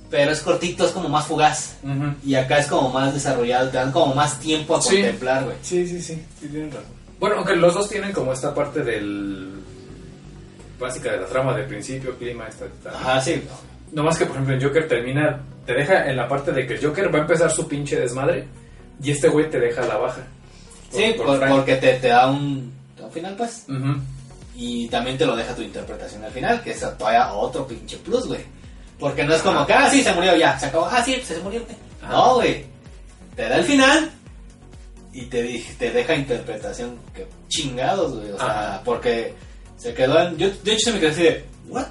[0.09, 1.75] Pero es cortito, es como más fugaz.
[2.25, 4.95] Y acá es como más desarrollado, te dan como más tiempo a Sí.
[4.95, 5.57] contemplar, güey.
[5.61, 6.85] Sí, sí, sí, sí tienen razón.
[7.19, 9.49] Bueno, aunque los dos tienen como esta parte del...
[10.79, 12.65] básica de la trama de principio, clima, esta...
[12.65, 13.43] esta- Ajá, sí.
[13.91, 16.75] No más que, por ejemplo, el Joker termina, te deja en la parte de que
[16.75, 18.45] el Joker va a empezar su pinche desmadre
[19.03, 20.21] y este güey te deja la baja.
[20.91, 22.73] Sí, Por- por porque te, te da un,
[23.11, 23.65] final, pues.
[24.55, 28.25] Y también te lo deja tu interpretación al final, que es todavía otro pinche plus,
[28.27, 28.41] güey.
[28.99, 30.87] Porque no es como que, ah, sí, se murió, ya, se acabó.
[30.89, 31.61] Ah, sí, se murió.
[31.63, 31.75] güey.
[32.01, 32.11] Ajá.
[32.13, 32.65] No, güey.
[33.35, 34.09] Te da el final
[35.13, 38.31] y te, te deja interpretación que chingados, güey.
[38.31, 38.81] O sea, Ajá.
[38.83, 39.35] porque
[39.77, 40.37] se quedó en...
[40.37, 41.85] Yo, de hecho, se me quedé así de, ¿what?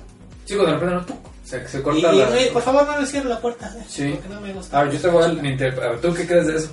[0.45, 2.29] Sí, cuando de repente no, se, se Y, corta y, la...
[2.29, 3.73] oye, por favor, no me cierre la puerta.
[3.89, 4.11] Sí.
[4.15, 4.81] Porque no me gusta.
[4.81, 6.71] A ver, yo te voy a mi interpre- a ver, ¿tú qué crees de eso?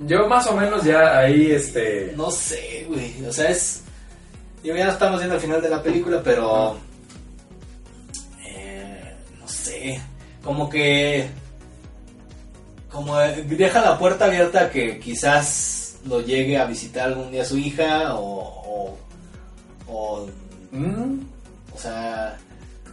[0.00, 2.12] Yo más o menos ya ahí, este...
[2.16, 3.24] No sé, güey.
[3.26, 3.82] O sea, es.
[4.62, 6.76] Digo, ya estamos viendo el final de la película, pero.
[8.46, 10.00] eh, no sé.
[10.42, 11.28] Como que.
[12.90, 17.44] Como eh, deja la puerta abierta a que quizás lo llegue a visitar algún día
[17.44, 18.38] su hija o.
[18.66, 18.98] o,
[19.88, 20.26] o
[20.72, 21.20] Mm,
[21.74, 22.36] o sea,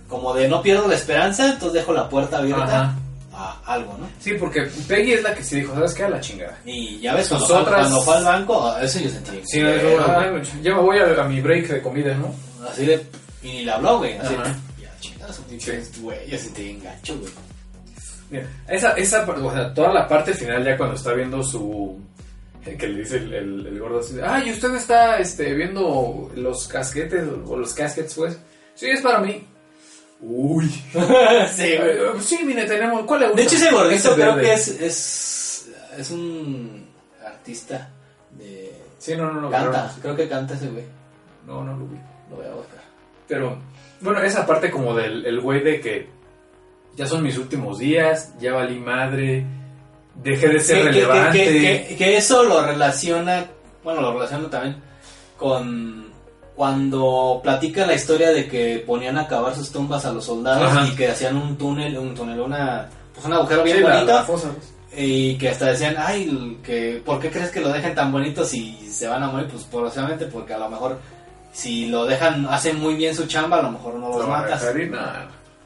[0.07, 2.95] como de no pierdo la esperanza, entonces dejo la puerta abierta Ajá.
[3.33, 4.09] A algo, ¿no?
[4.19, 6.03] Sí, porque Peggy es la que se dijo, ¿sabes qué?
[6.03, 6.57] A la chingada.
[6.65, 9.41] Y ya ves, cuando, Sus fue- cuando fue al banco, eso yo sentí.
[9.45, 12.33] Sí, no, dijo, "Ay, ya me voy a, a mi break de comida, ¿no?
[12.67, 13.05] Así de.
[13.41, 14.17] Y ni le habló, güey.
[14.17, 14.55] Así Ajá.
[14.81, 16.29] Ya, pinche güey.
[16.29, 17.31] Yo sentí bien gacho, güey.
[18.29, 21.99] Mira, esa, esa, o sea, toda la parte final ya cuando está viendo su...
[22.63, 27.25] Que le dice el, el, el gordo así, ay, usted está este, viendo los casquetes,
[27.45, 28.39] o los caskets, pues.
[28.73, 29.45] Sí, es para mí.
[30.25, 30.69] Uy.
[31.53, 31.91] sí, güey.
[31.91, 33.03] Eh, Sí, mire, tenemos...
[33.05, 33.35] ¿Cuál gusta?
[33.35, 35.69] De hecho, ese gordito creo que es, es.
[35.97, 36.87] Es un
[37.25, 37.89] artista
[38.31, 38.73] de.
[38.99, 39.51] Sí, no, no, no.
[39.51, 40.85] canta, creo que canta ese güey.
[41.45, 41.97] No, no lo vi.
[42.29, 42.79] Lo voy a buscar.
[43.27, 43.57] Pero,
[44.01, 46.07] bueno, esa parte como del el güey de que
[46.95, 49.45] ya son mis últimos días, ya valí madre,
[50.15, 51.37] dejé de ser que- relevante.
[51.43, 53.45] Que, que- que eso lo relaciona.
[53.83, 54.77] Bueno, lo relaciona también
[55.37, 56.12] con.
[56.55, 60.87] Cuando platica la historia de que ponían a cavar sus tumbas a los soldados Ajá.
[60.87, 62.89] y que hacían un túnel, un túnel, una.
[63.13, 64.05] Pues un agujero bien Sí, bonito.
[64.05, 64.49] la fosa.
[64.95, 68.75] Y que hasta decían, ay, que, ¿por qué crees que lo dejen tan bonito si
[68.87, 69.47] se van a morir?
[69.47, 70.99] Pues probablemente porque a lo mejor
[71.51, 74.63] si lo dejan, hacen muy bien su chamba, a lo mejor no los matas.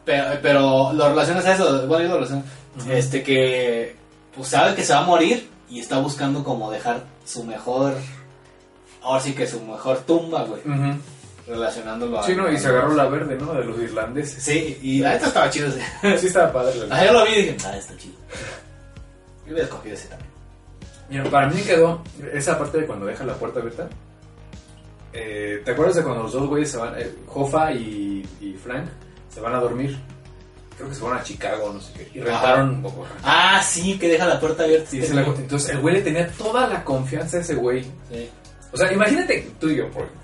[0.06, 2.43] Pero, pero lo relacionas a eso, bueno, yo lo relaciono,
[2.89, 3.95] este que
[4.34, 7.95] pues sabe que se va a morir y está buscando como dejar su mejor,
[9.08, 10.62] ahora sí que su mejor tumba, güey,
[11.48, 12.24] relacionándolo a...
[12.24, 13.54] Sí, no, y se agarró la verde, ¿no?
[13.54, 14.43] De los irlandeses.
[14.43, 15.82] Sí, y la neta estaba chido ese.
[16.20, 16.76] Sí, estaba padre.
[16.88, 18.15] la Ah, yo lo vi y dije, ah, está chido.
[19.46, 20.30] Yo hubiera escogido ese también.
[21.10, 23.88] Mira, para mí quedó esa parte de cuando deja la puerta abierta.
[25.13, 28.86] Eh, ¿Te acuerdas de cuando los dos güeyes se van, eh, Hoffa y, y Frank,
[29.34, 29.98] se van a dormir?
[30.76, 32.20] Creo que se fueron a Chicago, no sé qué.
[32.20, 32.86] Y rentaron.
[32.86, 34.89] o- Ah, sí, que deja la puerta abierta.
[34.91, 37.84] Sí, se la- entonces el güey le tenía toda la confianza a ese güey.
[38.12, 38.30] Sí.
[38.78, 40.22] O sea, imagínate tú y yo, por ejemplo,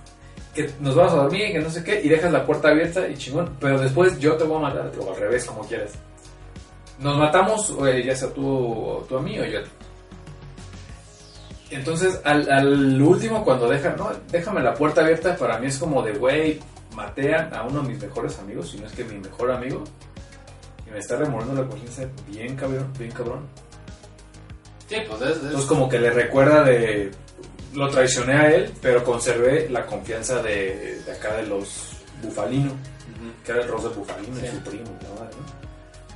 [0.54, 3.16] que nos vamos a dormir, que no sé qué, y dejas la puerta abierta y
[3.18, 3.56] chingón.
[3.60, 5.94] Pero después yo te voy a matar, o al revés, como quieras.
[7.00, 9.70] Nos matamos, eh, ya sea tú, a mí o yo a ti.
[11.72, 16.04] Entonces, al, al último, cuando dejan, no, déjame la puerta abierta, para mí es como
[16.04, 16.60] de, güey,
[16.96, 19.84] maté a, a uno de mis mejores amigos, si no es que mi mejor amigo,
[20.88, 23.40] y me está remordiendo la conciencia bien cabrón, bien cabrón.
[24.88, 27.10] Sí, pues es, es- Entonces como que le recuerda de...
[27.74, 32.72] Lo traicioné a él, pero conservé la confianza de, de acá de los Bufalino,
[33.44, 34.46] que era el Rosa Bufalino, Sí.
[34.46, 35.30] y su primo, ¿no?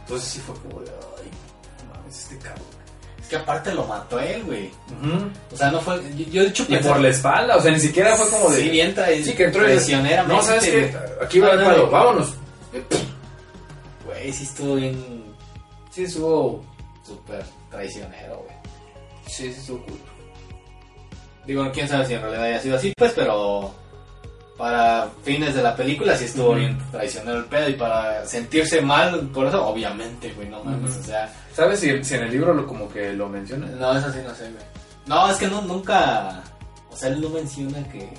[0.02, 0.90] Entonces sí fue como de...
[0.92, 1.30] Ay,
[1.88, 2.66] no mames, este cabrón.
[3.20, 4.72] Es que aparte lo mató él, güey.
[5.54, 6.02] O sea, no fue.
[6.16, 8.62] Yo, yo de hecho Y por la espalda, o sea, ni siquiera fue como de...
[8.62, 10.34] Sí, bien Sí, que entró traicioneramente.
[10.34, 10.96] No, ¿sabes güey.
[11.22, 11.90] Aquí va Ah, el palo, no.
[11.92, 12.34] vámonos.
[14.06, 15.24] Güey, sí estuvo bien.
[15.92, 16.64] Sí, estuvo...
[17.06, 18.56] Súper traicionero, güey.
[19.28, 20.00] Sí, sí, estuvo cool.
[21.48, 23.74] Digo, quién sabe si en realidad haya sido así, pues, pero.
[24.58, 26.56] Para fines de la película sí estuvo Ujú.
[26.58, 27.70] bien traicionero el pedo.
[27.70, 30.98] Y para sentirse mal por eso, obviamente, güey, no mames.
[30.98, 33.68] O sea, ¿Sabes si, si en el libro lo como que lo menciona?
[33.68, 34.64] no, eso sí no sé, güey.
[35.06, 36.42] No, es que no, nunca.
[36.90, 38.10] O sea, él no menciona que.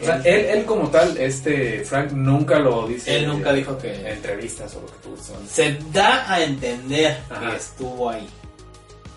[0.00, 3.16] O sea, él, él como tal, este Frank nunca lo dice.
[3.16, 4.10] Él nunca dijo en que...
[4.12, 5.44] entrevistas o lo que tú son.
[5.48, 7.50] Se da a entender Ajá.
[7.50, 8.28] que estuvo ahí.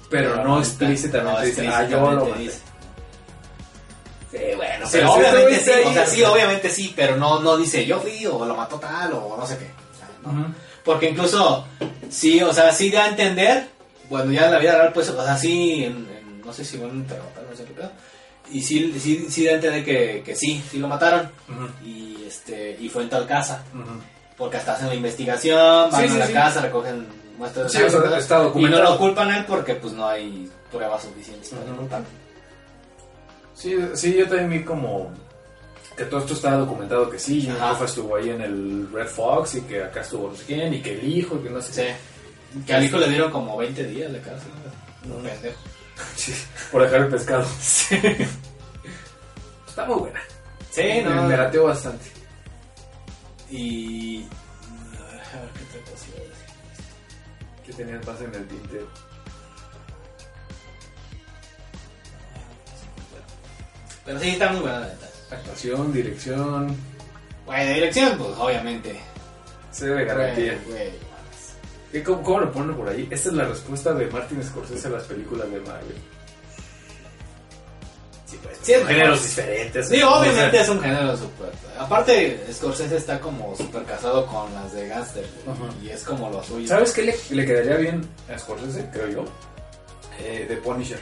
[0.09, 2.39] Pero no explícitamente no dice, ah, yo lo maté.
[2.39, 2.61] dice.
[4.31, 6.15] Sí, bueno, Sí, pero sí, obviamente sí, sí, sí, o sea, sí.
[6.17, 9.45] sí, obviamente sí, pero no, no dice yo fui o lo mató tal o no
[9.47, 9.65] sé qué.
[9.65, 10.53] O sea, no.
[10.85, 11.65] Porque incluso,
[12.09, 13.67] sí, o sea, sí da a entender,
[14.09, 16.77] bueno, ya en la vida real, pues, o sea, sí, en, en- no sé si
[16.77, 17.91] van a interrogar, no sé qué pedo,
[18.51, 21.29] y sí, sí, sí da a entender que, que sí, sí lo mataron,
[21.83, 23.63] y este, y fue en tal casa,
[24.37, 26.33] porque hasta hacen la investigación, van Sí, a sí, la sí.
[26.33, 28.83] casa, recogen muestras Sí, de o sea, sangre, está y no documentado.
[28.91, 32.01] lo culpan a él porque, pues, no hay pruebas suficientes para.
[33.59, 35.11] Sí, sí, yo también vi como
[35.97, 37.57] que todo esto está documentado que sí, Jimmy.
[37.59, 40.81] Hoffa estuvo ahí en el Red Fox y que acá estuvo no sé quién y
[40.81, 41.81] que el hijo y que no sé Sí.
[41.81, 42.65] qué.
[42.65, 44.51] Que al hijo le dieron como 20 días de cárcel,
[45.05, 45.15] ¿no?
[45.17, 45.59] Un pendejo.
[46.15, 46.33] Sí,
[46.71, 47.45] por dejar el pescado.
[49.67, 50.21] Está muy buena.
[50.71, 51.23] Sí, me, no.
[51.23, 52.05] me lateó bastante.
[53.51, 54.23] Y.
[54.23, 56.45] A ver qué cosa iba a decir.
[57.65, 58.87] Que tenías más en el tintero.
[64.09, 65.07] Pero sí, está muy buena la neta.
[65.29, 66.75] Actuación, dirección,
[67.45, 68.99] Bueno, dirección, pues obviamente.
[69.71, 70.59] se de garantía.
[70.65, 70.91] Güey, güey,
[71.91, 73.07] ¿Qué- ¿Cómo, cómo lo ponen por ahí?
[73.11, 75.95] Esta es la respuesta de Martin Scorsese a las películas de Marvel.
[78.25, 79.27] Sí, pues, sí, es Géneros mejor.
[79.27, 79.89] diferentes.
[79.89, 81.51] Sí, O obviamente sea, es un género súper.
[81.77, 85.25] Aparte, Scorsese está como súper casado con las de Gangster.
[85.83, 86.67] Y es como lo suyo.
[86.67, 88.01] ¿Sabes qué le, le quedaría bien
[88.33, 89.25] a Scorsese, creo yo?
[90.19, 90.99] Eh, de Punisher.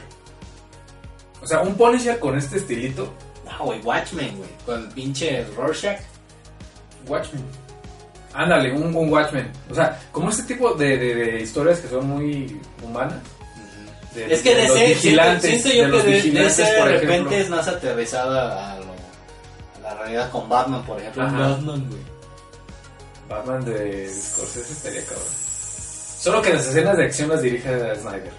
[1.42, 3.12] O sea, un Punisher con este estilito.
[3.44, 4.50] No, güey, Watchmen, güey.
[4.66, 6.00] Con el pinche Rorschach.
[7.06, 7.42] Watchmen.
[8.34, 9.50] Ándale, un, un Watchmen.
[9.70, 13.14] O sea, como este tipo de, de- de historias que son muy humanas.
[14.14, 16.50] de- Es que de de los ser, vigilantes, siento, siento de yo los que de,
[16.50, 17.36] ser de repente ejemplo.
[17.36, 18.84] es más aterrizada a, lo-
[19.78, 21.22] a la realidad con Batman, por ejemplo.
[21.22, 21.38] Ajá.
[21.48, 22.00] Batman, güey.
[23.28, 25.24] Batman de Scorsese estaría cabrón.
[26.18, 28.32] Solo que las escenas de acción las dirige Snyder.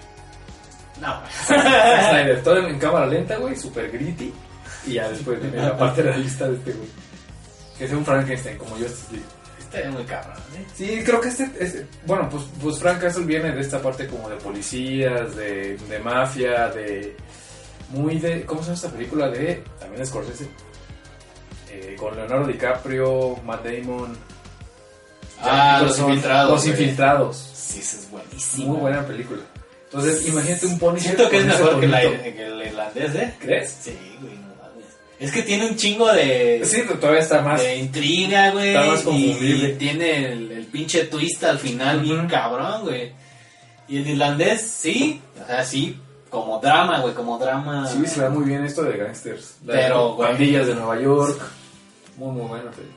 [1.02, 4.34] No, Snyder, todo en cámara lenta, güey, super gritty.
[4.88, 6.90] Y ya después viene la parte realista de este güey.
[7.78, 9.24] Que es un Frankenstein, como yo League.
[9.60, 10.66] estaría muy cabrón, ¿eh?
[10.76, 14.30] Sí, creo que este, este- bueno, pues, pues Frank Castle viene de esta parte como
[14.30, 17.16] de policías, de, de mafia, de
[17.92, 19.30] muy de, ¿cómo se llama esta película?
[19.30, 20.50] De, también de Scorsese,
[21.72, 24.18] Eh, con Leonardo DiCaprio, Matt Damon.
[25.42, 26.68] Ah, Jack Los Nicholson, Infiltrados, Los.
[26.68, 27.52] Infiltrados.
[27.54, 28.68] Sí, eso es buenísimo.
[28.74, 29.42] Muy buena película.
[29.92, 32.24] Entonces, imagínate un Punisher Siento que es mejor que, la- tonito.
[32.24, 33.34] que el irlandés, ¿eh?
[33.40, 33.78] ¿Crees?
[33.82, 34.86] Sí, güey, no mames.
[35.20, 37.60] Es que tiene un chingo de, Sí, pero todavía está más.
[37.62, 38.70] de intriga, güey.
[38.76, 39.70] Está más y, confundible.
[39.70, 43.14] y tiene el, el pinche twist al final bien cabrón, güey.
[43.88, 46.00] Y el irlandés, sí, o sea, sí,
[46.30, 47.88] como drama, güey, como drama.
[47.88, 49.56] Sí, se da muy bien esto de gangsters.
[49.66, 50.30] Pero, güey.
[50.30, 51.42] Pandillas de Nueva York.
[52.18, 52.66] Muy, muy bueno.
[52.78, 52.90] digo.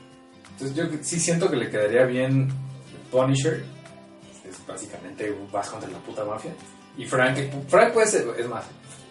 [0.51, 2.53] Entonces yo sí siento que le quedaría bien
[3.09, 3.63] Punisher.
[4.47, 6.51] Es básicamente vas contra la puta mafia.
[6.97, 8.63] Y Frank, Frank puede ser, es más,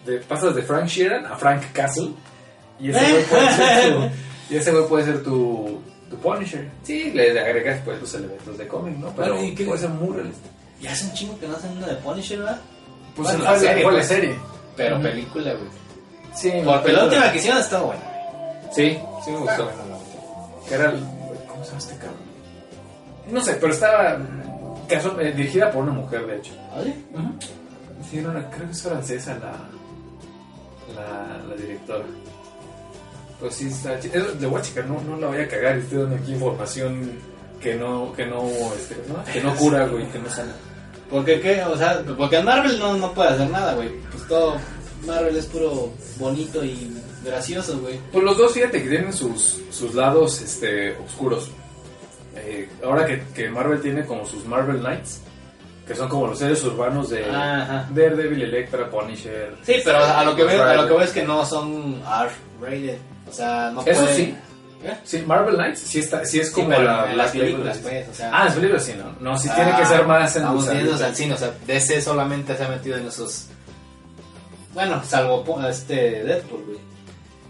[0.05, 2.11] de- pasas de Frank Sheeran a Frank Castle.
[2.79, 4.09] Y ese güey puede ser tu,
[4.53, 6.69] y ese güey puede ser tu, tu Punisher.
[6.83, 9.09] Sí, le agregas pues los elementos de cómic, ¿no?
[9.15, 10.49] Pero ¿y qué- puede ser muy realista.
[10.81, 12.59] Y hace un chingo que no hacen una de Punisher, ¿verdad?
[13.15, 14.07] Pues Bueno, fue la serie, fue la pues.
[14.07, 14.35] serie.
[14.75, 15.69] Pero película, güey.
[16.35, 18.01] Sí, Porque la última que hicieron estaba buena.
[18.73, 19.69] Sí, sí me gustó.
[20.67, 20.99] Que era el.
[21.47, 22.17] ¿Cómo se llama este cabrón?
[23.29, 24.17] No sé, pero estaba.
[24.89, 26.53] caso- eh, dirigida por una mujer, de hecho.
[26.75, 26.95] ¿Vale?
[28.09, 29.53] Sí, era una- creo que es francesa la.
[30.95, 32.03] La, la directora.
[33.39, 33.97] Pues sí, está
[34.39, 35.77] Le voy a checar, no, no la voy a cagar.
[35.77, 37.11] Estoy dando aquí información
[37.59, 38.13] que no.
[38.13, 38.43] que no.
[38.75, 39.23] Este, ¿no?
[39.31, 40.53] Que no cura, güey, que no sana.
[41.09, 43.89] Porque qué, o sea, porque Marvel no, no puede hacer nada, güey.
[44.11, 44.55] Pues todo
[45.05, 46.91] Marvel es puro bonito y
[47.23, 47.99] gracioso, güey.
[48.11, 51.49] Pues los dos, fíjate que tienen sus, sus lados este, oscuros.
[52.35, 55.21] Eh, ahora que, que Marvel tiene como sus Marvel Knights,
[55.87, 57.87] que son como los seres urbanos de Ajá.
[57.91, 59.55] Daredevil, Electra, Punisher.
[59.63, 62.01] Sí, pero a lo que veo, a lo que veo es que no son
[62.61, 62.97] R-rated.
[63.29, 64.35] O sea, no Eso pueden- sí.
[64.85, 64.97] ¿Eh?
[65.05, 68.31] Sí, Marvel Knights sí, está, sí es como la- en las películas, pues, o sea.
[68.33, 69.15] Ah, las películas sí, no.
[69.31, 72.63] No, sí tiene que ser más en viendo al cine, o sea, DC solamente se
[72.65, 73.47] ha metido en esos.
[74.73, 76.77] Bueno, salvo este Deadpool, güey.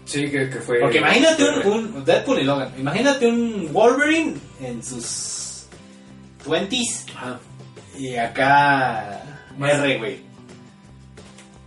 [0.04, 0.78] Sí, que, que fue.
[0.80, 2.72] Porque imagínate un, un Deadpool y Logan.
[2.78, 5.64] Imagínate un Wolverine en sus
[6.46, 7.38] 20s Ajá.
[7.98, 9.22] Y acá
[9.58, 10.22] Más- R, güey.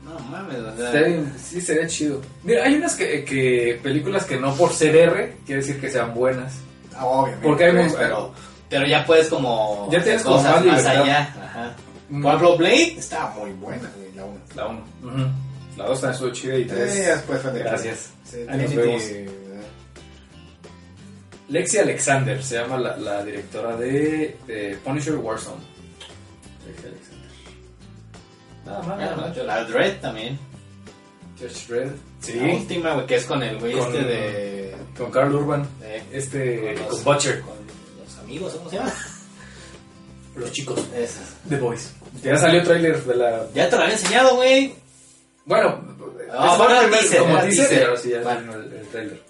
[0.03, 0.91] No mames, o sea.
[0.91, 2.21] Bien, sí, sería chido.
[2.43, 6.13] Mira, hay unas que, que películas que no por ser R quiere decir que sean
[6.13, 6.55] buenas.
[6.95, 7.47] Ah, Obviamente.
[7.47, 8.33] Porque hay pues, muy- pero,
[8.69, 9.89] pero ya puedes como.
[9.91, 11.19] Ya tienes hacer como más allá.
[11.43, 11.75] Ajá.
[12.09, 12.21] Mm.
[12.21, 14.39] Por ejemplo, Blade está muy buena, güey, la uno.
[14.55, 15.33] La 1.
[15.75, 17.05] La 2 también estuvo chida y 3.
[17.05, 18.09] después fue de- Gracias.
[18.23, 19.01] Sí, nos vemos.
[19.03, 19.29] eh,
[21.49, 25.61] Lexi Alexander se llama la, la directora de, de Punisher Warzone.
[26.67, 27.27] Alexander.
[28.65, 29.37] Nada más, nada más.
[29.37, 30.37] La Dread también.
[31.39, 31.91] Judge Dredd.
[32.19, 32.33] Sí.
[32.33, 34.75] La última, güey, que es con el güey Con- este de...
[34.97, 35.67] Con Carl Urban.
[35.79, 36.75] de- Este.
[36.75, 37.41] los- Con Butcher.
[37.41, 37.53] Con
[38.03, 38.93] los amigos, ¿cómo se llama?
[40.35, 40.79] Los chicos.
[40.95, 41.35] Esas.
[41.49, 41.93] The Boys.
[42.23, 43.47] Ya salió tráiler de la.
[43.55, 44.73] Ya te lo había enseñado, güey.
[45.45, 45.83] Bueno,
[46.31, 47.79] Ah, es bueno, el primer- teaser, como era teaser, teaser.
[47.85, 48.41] pero sí, ya Vale.
[48.41, 49.21] vino el, el tráiler.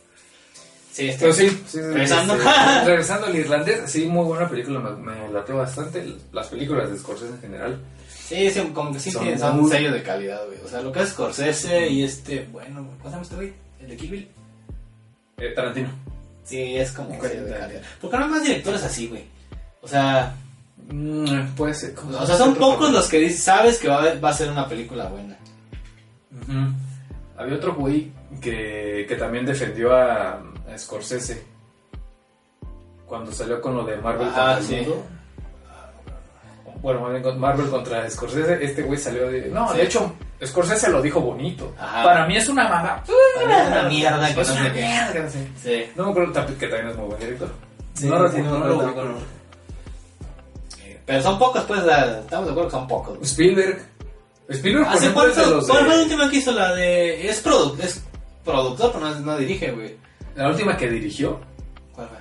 [0.97, 1.19] Sí, este.
[1.21, 2.33] Pero sí, sí, sí, Regresando.
[2.33, 2.49] este,
[2.85, 6.03] regresando al irlandés, sí, muy buena película, me, me latió bastante.
[6.33, 7.77] Las películas de Scorsese en general.
[8.09, 10.57] Sí, sí, como que sí Son tienen son muy- sellos de calidad, güey.
[10.65, 13.53] O sea, lo que es Scorsese y este, bueno, güey, ¿cómo se llama este güey?
[13.79, 14.27] ¿El de Kill Bill?
[15.37, 15.89] Eh, Tarantino.
[16.43, 17.81] Sí, es como Quentin sello de calidad.
[18.01, 19.23] ¿Por qué no hay más directores así, güey?
[19.81, 20.35] O sea,
[20.89, 21.93] Mm, puede ser.
[21.93, 23.99] ¿cómo o se sea, son este otro pocos los que dices, sabes que va a,
[23.99, 25.37] haber- va a ser una película buena.
[27.37, 30.41] Había otro güey que, que también defendió a,
[30.73, 31.43] a Scorsese
[33.05, 34.75] cuando salió con lo de Marvel Ah, contra el sí.
[34.75, 35.05] mundo.
[36.81, 39.47] Bueno, Marvel contra Scorsese, este güey salió de...
[39.49, 39.77] No, Sí.
[39.77, 40.13] de hecho,
[40.45, 41.73] Scorsese lo dijo bonito.
[41.79, 42.03] Ajá.
[42.03, 43.03] Para mí es una mamá.
[43.07, 45.47] Es una mierda que Es no una sé mierda, sí.
[45.61, 45.85] Sí.
[45.95, 47.49] No me acuerdo que también es muy buen director.
[47.93, 49.37] Sí, no, lo- sí, no, no, lo no, no, no.
[51.05, 53.17] Pero son pocos, pues, la- estamos de acuerdo que son pocos.
[53.23, 53.81] Spielberg.
[54.49, 55.41] Spielberg, ¿Hace de cuánto?
[55.43, 56.03] ¿Cuál fue la de...
[56.03, 57.27] última que hizo la de.?
[57.29, 58.03] Es, produ- es
[58.45, 59.97] productor, pero no, no dirige, güey.
[60.37, 61.39] La última que dirigió,
[61.93, 62.17] ¿Cuál fue?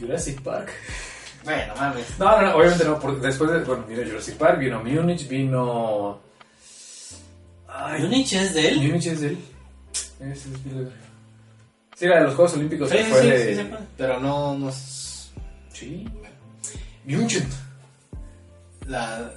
[0.00, 0.70] Jurassic Park.
[1.44, 2.18] Bueno, mames.
[2.18, 6.20] No, no, no, obviamente no, porque después de, bueno, vino Jurassic Park, vino Munich, vino...
[7.66, 8.76] Ay, ¿Munich es de él?
[8.82, 9.38] Munich es de él.
[10.20, 10.92] Es Spielberg.
[11.96, 13.56] Sí, la de los Juegos Olímpicos Sí, fue sí, de...
[13.56, 13.70] sí.
[13.96, 14.70] Pero no, no
[15.72, 16.06] Sí.
[17.04, 17.42] Munich.
[18.86, 19.30] La,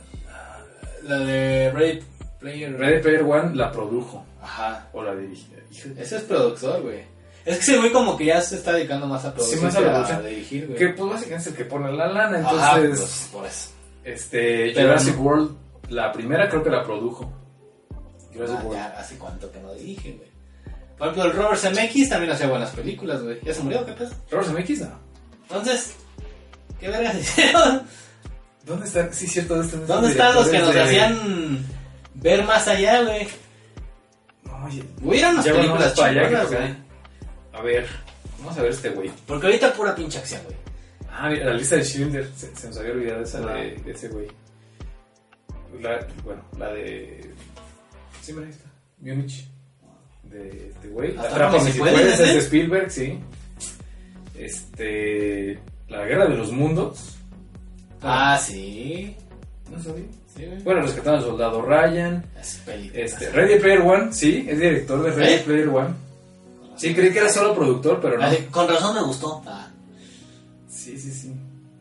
[1.03, 2.03] la de Ready
[2.39, 2.77] Player.
[2.77, 4.87] Ready Player One la produjo, Ajá.
[4.93, 5.33] o la de-
[5.97, 7.03] Ese es productor, güey.
[7.45, 9.81] Es que ese güey como que ya se está dedicando más a producir más a
[9.81, 10.77] la dirigir, güey.
[10.79, 12.99] Que pues básicamente es el que pone la lana, Ajá, entonces...
[12.99, 13.69] pues, por eso.
[14.03, 15.57] Este, Pero Jurassic no- World,
[15.89, 17.31] la primera creo que la produjo.
[18.33, 18.77] Jurassic Ah, World.
[18.79, 20.29] ya hace cuánto que no dirige, güey.
[20.97, 23.39] Por ejemplo, el Robert Zemeckis también hacía buenas películas, güey.
[23.43, 23.85] ¿Ya se murió?
[23.85, 24.15] ¿Qué pasa?
[24.31, 24.99] Robert Zemeckis, no.
[25.43, 25.93] Entonces,
[26.79, 27.83] ¿qué vergas hicieron?
[28.65, 29.13] ¿Dónde están?
[29.13, 29.55] Sí, cierto.
[29.55, 31.65] ¿dónde están, ¿Dónde están los que nos de- hacían
[32.15, 33.27] ver más allá, güey?
[34.65, 35.95] Oye, Hubieran unas ya películas
[36.49, 36.75] güey.
[37.53, 37.87] A ver,
[38.39, 39.11] vamos a ver este güey.
[39.27, 40.55] Porque ahorita pura pinche acción, güey.
[41.09, 42.29] Ah, mira, la lista de Schindler.
[42.35, 43.53] Se, se nos había olvidado esa Ah.
[43.55, 44.27] de, de ese güey.
[45.81, 47.31] La, bueno, la de.
[48.21, 48.69] Sí, mira, ahí está.
[49.01, 49.45] Munich.
[50.23, 51.17] De este güey.
[51.17, 52.33] Atrápame si puedes, es ¿eh?
[52.33, 53.19] de Spielberg, sí.
[54.37, 55.59] Este.
[55.87, 57.15] La guerra de los mundos.
[58.01, 59.15] Ah, sí.
[59.71, 60.03] No sabía.
[60.35, 60.45] Sí.
[60.63, 62.23] Bueno, rescatando al soldado Ryan.
[62.39, 62.59] Es.
[62.93, 65.43] Este, Ready Player One, sí, es director de Ready ¿Eh?
[65.45, 65.89] Player One.
[66.75, 68.27] Sí, creí que era solo productor, pero no.
[68.51, 69.41] Con razón me gustó.
[69.45, 69.69] Ah.
[70.69, 71.33] Sí, sí, sí.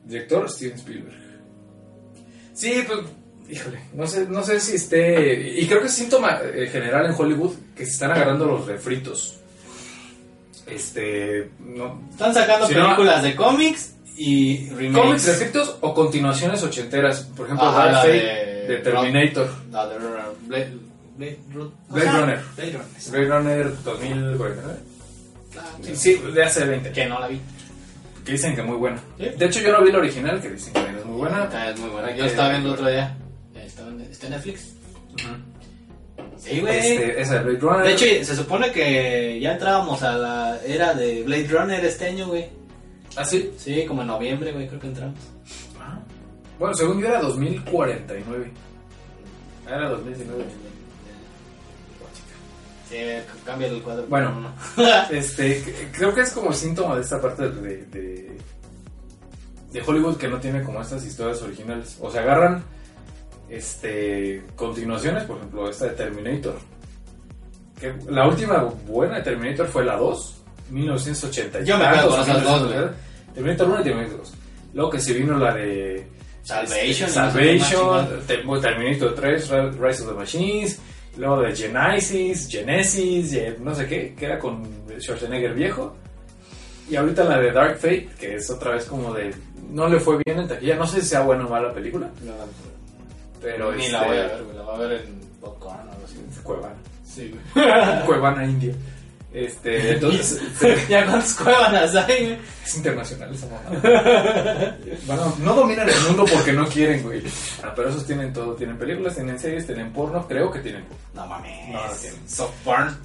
[0.04, 1.18] Director Steven Spielberg.
[2.52, 3.00] Sí, pues,
[3.48, 5.58] híjole, no sé, no sé si esté...
[5.60, 9.40] Y creo que es síntoma eh, general en Hollywood que se están agarrando los refritos.
[10.66, 12.00] Este, no...
[12.10, 15.02] Están sacando Si no- películas de cómics y remakes.
[15.02, 17.22] Cómics refritos o continuaciones ochenteras.
[17.36, 19.48] Por ejemplo, Ajá, la de- de, Terminator.
[19.70, 20.70] La de Blade,
[21.52, 21.70] Runner.
[21.88, 22.40] Blade Runner.
[23.10, 24.78] Blade Runner 2049.
[25.56, 26.90] Ah, Sí, sí, de hace 20.
[26.92, 27.40] Que no la vi.
[28.24, 28.98] Que dicen que muy buena.
[29.18, 29.26] ¿Sí?
[29.36, 31.48] De hecho, yo no vi la original, que dicen que es muy buena.
[31.52, 32.14] Ah, es muy buena.
[32.16, 33.16] Yo Eh, estaba viendo el otro día.
[33.54, 34.72] Está en, está en Netflix.
[35.12, 36.26] Ujú.
[36.38, 36.78] Sí, güey.
[36.78, 37.84] Este, esa de Blade Runner.
[37.86, 42.28] De hecho, se supone que ya entrábamos a la era de Blade Runner este año,
[42.28, 42.48] güey.
[43.16, 43.52] ¿Ah, sí?
[43.56, 45.18] Sí, como en noviembre, güey, creo que entramos.
[45.80, 45.98] Ah.
[46.58, 48.50] Bueno, según yo era 2049.
[49.66, 50.44] Ah, Era 2019.
[52.88, 52.96] Sí,
[53.44, 54.06] cambia el cuadro.
[54.08, 54.30] Bueno.
[54.30, 54.52] No, no.
[55.10, 58.36] Este, creo que es como el síntoma de esta parte de, de,
[59.72, 61.96] de Hollywood que no tiene como estas historias originales.
[62.00, 62.62] O sea, agarran
[63.48, 66.56] este, continuaciones, por ejemplo, esta de Terminator.
[67.80, 71.60] Que la última buena de Terminator fue la 2, 1980.
[71.60, 72.94] y Yo me acuerdo con esas dos, 1980.
[73.34, 74.32] Terminator 1 y Terminator 2.
[74.74, 76.06] Luego que se vino la de
[76.42, 78.08] Salvation, este, Salvation,
[78.46, 80.78] no Terminator 3, Ra- Rise of the Machines,
[81.16, 84.62] luego de Genesis, Genesis, Ge- no sé qué, que era con
[85.00, 85.96] Schwarzenegger viejo.
[86.90, 89.34] Y ahorita la de Dark Fate, que es otra vez como de.
[89.70, 90.76] No le fue bien en taquilla.
[90.76, 92.10] No sé si sea buena o mala película,
[93.40, 94.56] pero Ni este, la voy a ver, güey.
[94.56, 96.16] La voy a ver en Popcorn o algo así.
[96.42, 96.74] Cuevana.
[97.04, 97.66] Sí, güey.
[98.06, 98.74] Cuevana India.
[99.34, 100.40] Este, entonces,
[100.88, 104.76] ya cuántas cuevanas hay, es internacional esa mamada.
[105.06, 107.22] Bueno, no dominan el mundo porque no quieren, güey.
[107.62, 108.54] Ah, pero esos tienen todo.
[108.54, 110.26] Tienen películas, tienen series, tienen porno.
[110.26, 111.02] Creo que tienen porno.
[111.14, 111.68] No mames.
[111.68, 112.16] No, no tiene.
[112.26, 112.96] Soft porn.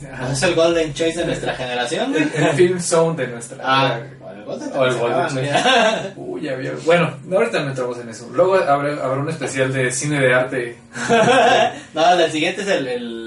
[0.00, 2.22] Pues es el Golden Choice de nuestra generación, güey.
[2.22, 3.58] El, el film zone de nuestra.
[3.62, 6.12] Ah, o el Golden O el se Golden acaban, Choice.
[6.16, 6.72] Uy, ya vio.
[6.84, 8.28] Bueno, ahorita no entramos en eso.
[8.32, 10.78] Luego habrá, habrá un especial de cine de arte.
[11.94, 13.23] no, el siguiente es el, el,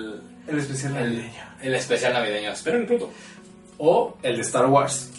[0.47, 1.43] El especial navideño.
[1.61, 2.51] el especial navideño.
[2.51, 3.09] Esperen pronto.
[3.77, 5.11] O el de Star Wars.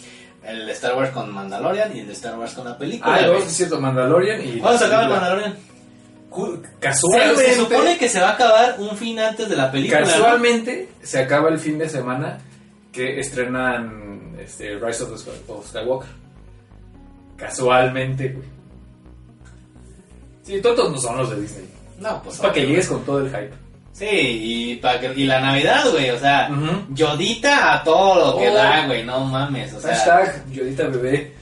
[0.43, 3.13] El de Star Wars con Mandalorian y el de Star Wars con la película.
[3.13, 4.59] Ah, es cierto, Mandalorian y.
[4.59, 5.53] ¿Cuándo se acaba el Mandalorian?
[5.53, 7.43] Se, Casualmente.
[7.43, 10.01] se supone que se va a acabar un fin antes de la película.
[10.01, 10.07] ¿no?
[10.07, 12.37] Casualmente se acaba el fin de semana
[12.91, 15.11] que estrenan este, Rise of,
[15.49, 16.09] of Skywalker.
[17.35, 18.47] Casualmente, güey.
[20.43, 21.69] Sí, todos no son los de Disney.
[21.99, 22.35] No, pues.
[22.35, 23.51] Es para que llegues con todo el hype.
[23.99, 26.09] Sí, y, pa que, y la Navidad, güey.
[26.11, 26.85] O sea, Ujú.
[26.93, 28.53] Yodita a todo lo que Oh.
[28.53, 29.03] da, güey.
[29.03, 29.73] No mames.
[29.73, 31.33] O sea, Hashtag Yodita Bebé.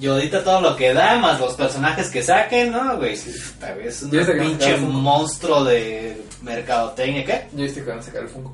[0.00, 3.16] Yodita todo lo que da, más los personajes que saquen, ¿no, güey?
[3.16, 3.30] Sí,
[3.74, 7.24] güey, es un pinche monstruo de mercadotecnia.
[7.24, 7.46] ¿Qué?
[7.52, 8.52] Ya viste que van a sacar el Funko.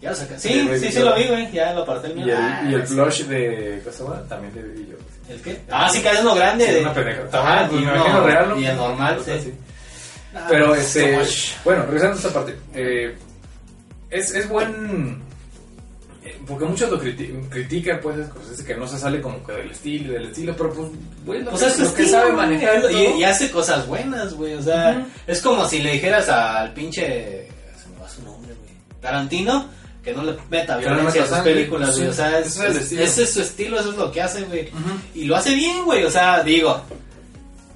[0.00, 0.40] Ya lo sacaron.
[0.40, 1.52] Sí, Sí, sí, sí yo- lo vi, güey.
[1.52, 2.26] Ya lo aparté el mío.
[2.26, 2.94] Y el, Ah, y el sí.
[2.94, 4.22] plush de ¿cómo se llama?
[4.28, 4.96] también de vi yo.
[5.32, 5.60] ¿El qué?
[5.70, 6.66] Ah, sí, que es uno grande.
[6.66, 6.80] Sí, de...
[6.80, 7.22] una pendeja.
[7.32, 8.58] Ajá, Ajá, pues y real, ¿no?
[8.60, 9.30] Y el normal, Algo sí.
[9.30, 9.54] así.
[10.34, 11.18] Ah, Pero este,
[11.64, 13.14] bueno, regresando a esta parte, eh,
[14.10, 15.20] es, es buen,
[16.24, 18.16] eh, porque muchos lo criti- critican, pues,
[18.52, 20.88] es que no se sale como que del estilo, del estilo, pero pues,
[21.44, 24.54] lo, Pues que, es que sabe manejar y, hace cosas buenas, güey.
[24.54, 27.48] O sea, es como si le dijeras al pinche.
[27.82, 28.70] Se me va su nombre, güey.
[29.00, 29.68] Tarantino.
[30.02, 31.54] Que no le meta no violencia a sus sangre.
[31.54, 32.08] películas, güey.
[32.08, 33.02] O sea, es, ese es el es- estilo.
[33.04, 34.68] ese es su estilo, eso es lo que hace, güey.
[35.14, 36.02] Y lo hace bien, güey.
[36.04, 36.80] O sea, digo,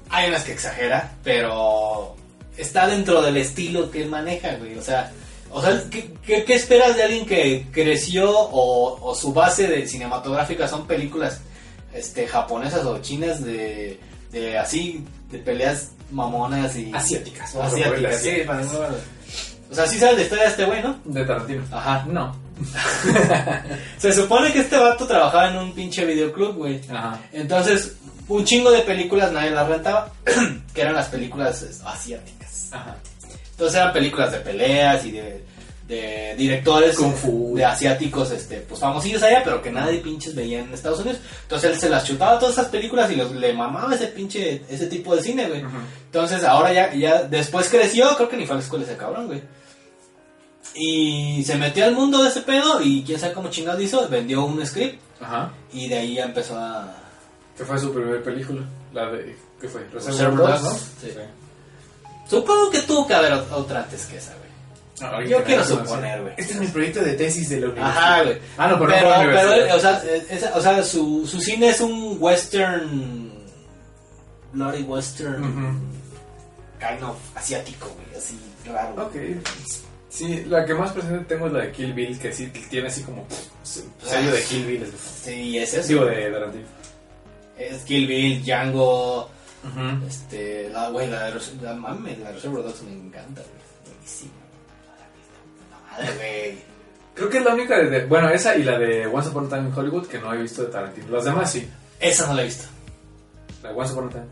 [0.09, 2.17] hay unas que exagera, pero
[2.57, 4.77] está dentro del estilo que él maneja, güey.
[4.77, 5.11] O sea,
[5.51, 9.87] o sea ¿qué, qué, qué esperas de alguien que creció o, o su base de
[9.87, 11.39] cinematográfica son películas
[11.93, 13.99] este, japonesas o chinas de,
[14.31, 18.29] de así, de peleas mamonas y Asiáticas, o asiáticas, así.
[18.31, 18.71] sí, para no-
[19.71, 20.99] O sea, sí sabes la historia de este güey, ¿no?
[21.05, 21.63] De Tarantino.
[21.71, 22.05] Ajá.
[22.07, 22.35] No.
[23.97, 26.81] Se supone que este vato trabajaba en un pinche videoclub, güey.
[26.89, 27.19] Ajá.
[27.33, 27.95] Entonces,
[28.27, 30.11] un chingo de películas nadie las rentaba,
[30.73, 31.71] que eran las películas eh,
[32.71, 32.97] Ajá.
[33.51, 35.43] Entonces eran películas de peleas y de,
[35.87, 37.55] de directores Kung fu.
[37.55, 41.19] de asiáticos, este, pues famosillos allá, pero que nadie pinches veía en Estados Unidos.
[41.43, 44.87] Entonces él se las chutaba todas esas películas y los, le mamaba ese pinche, ese
[44.87, 45.63] tipo de cine, güey.
[46.05, 49.27] Entonces ahora ya, ya después creció, creo que ni fue a la escuela ese cabrón,
[49.27, 49.41] güey.
[50.75, 54.45] Y se metió al mundo de ese pedo y quién sabe cómo chingados hizo, vendió
[54.45, 55.51] un script Ajá.
[55.73, 56.93] y de ahí ya empezó a...
[57.57, 58.61] ¿Qué fue su primera película?
[58.93, 59.83] La de, ¿qué fue?
[59.91, 61.07] Reservoir Dogs, Dogs, sí.
[62.29, 64.47] Supongo que tuvo que haber ot- otra antes que esa, güey.
[65.11, 65.21] ¿no?
[65.29, 66.33] Yo quiero suponer, güey.
[66.37, 67.97] Este es mi proyecto de tesis de la universidad.
[67.97, 68.37] Ajá, güey.
[68.57, 69.75] Ah, no, pero, Pero, no pero, universidad.
[69.75, 73.31] o sea, eh, o sea su, su cine es un western...
[74.53, 75.79] Bloody western...
[76.79, 79.03] Kind of asiático, güey, así raro.
[79.07, 79.15] Ok.
[80.09, 83.01] Sí, la que más presente tengo es la de Kill Bill, que sí tiene así
[83.03, 83.25] como
[83.63, 84.83] sello de Kill Bill.
[84.83, 84.89] es-
[85.23, 85.87] Sí, es eso.
[85.87, 86.65] Digo, de Tarantino.
[87.57, 89.29] Es Kill Bill, Django...
[90.07, 93.93] Este, la, güey, la de la, mames, la Reservoir Dogs me encanta, güey.
[93.95, 94.31] Buenísima.
[95.71, 96.57] La madre, güey.
[97.15, 99.49] Creo que es la única de, de- Bueno, esa y la de Once Upon a
[99.49, 101.07] Time in Hollywood que no he visto de Tarantino.
[101.09, 101.67] Las demás sí.
[101.99, 102.65] Esa no la he visto.
[103.63, 104.25] La de Once Upon a Time.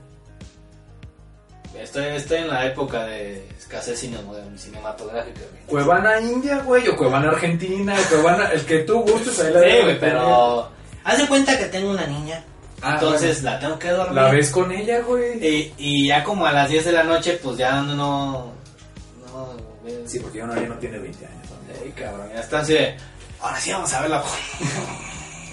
[1.82, 4.18] Estoy, estoy en la época de escasez cine-
[4.58, 5.64] cinematográfica, güey.
[5.66, 8.50] Cuevana India, güey, o Cuevana Argentina, Cuevana.
[8.54, 10.70] El que tú gustes, ahí la Sí, güey, pero...
[11.04, 12.44] Haz de cuenta que tengo una niña.
[12.82, 14.16] Ah, entonces la tengo que dormir.
[14.16, 15.44] La ves con ella, güey.
[15.46, 17.96] Y, y ya como a las 10 de la noche, pues ya no...
[17.96, 18.54] no,
[19.82, 20.08] güey.
[20.08, 21.48] Sí, porque ya no, ya no tiene 20 años.
[21.84, 22.96] Ey, cabrón, ya está así de...
[23.42, 24.24] Ahora sí vamos a verla.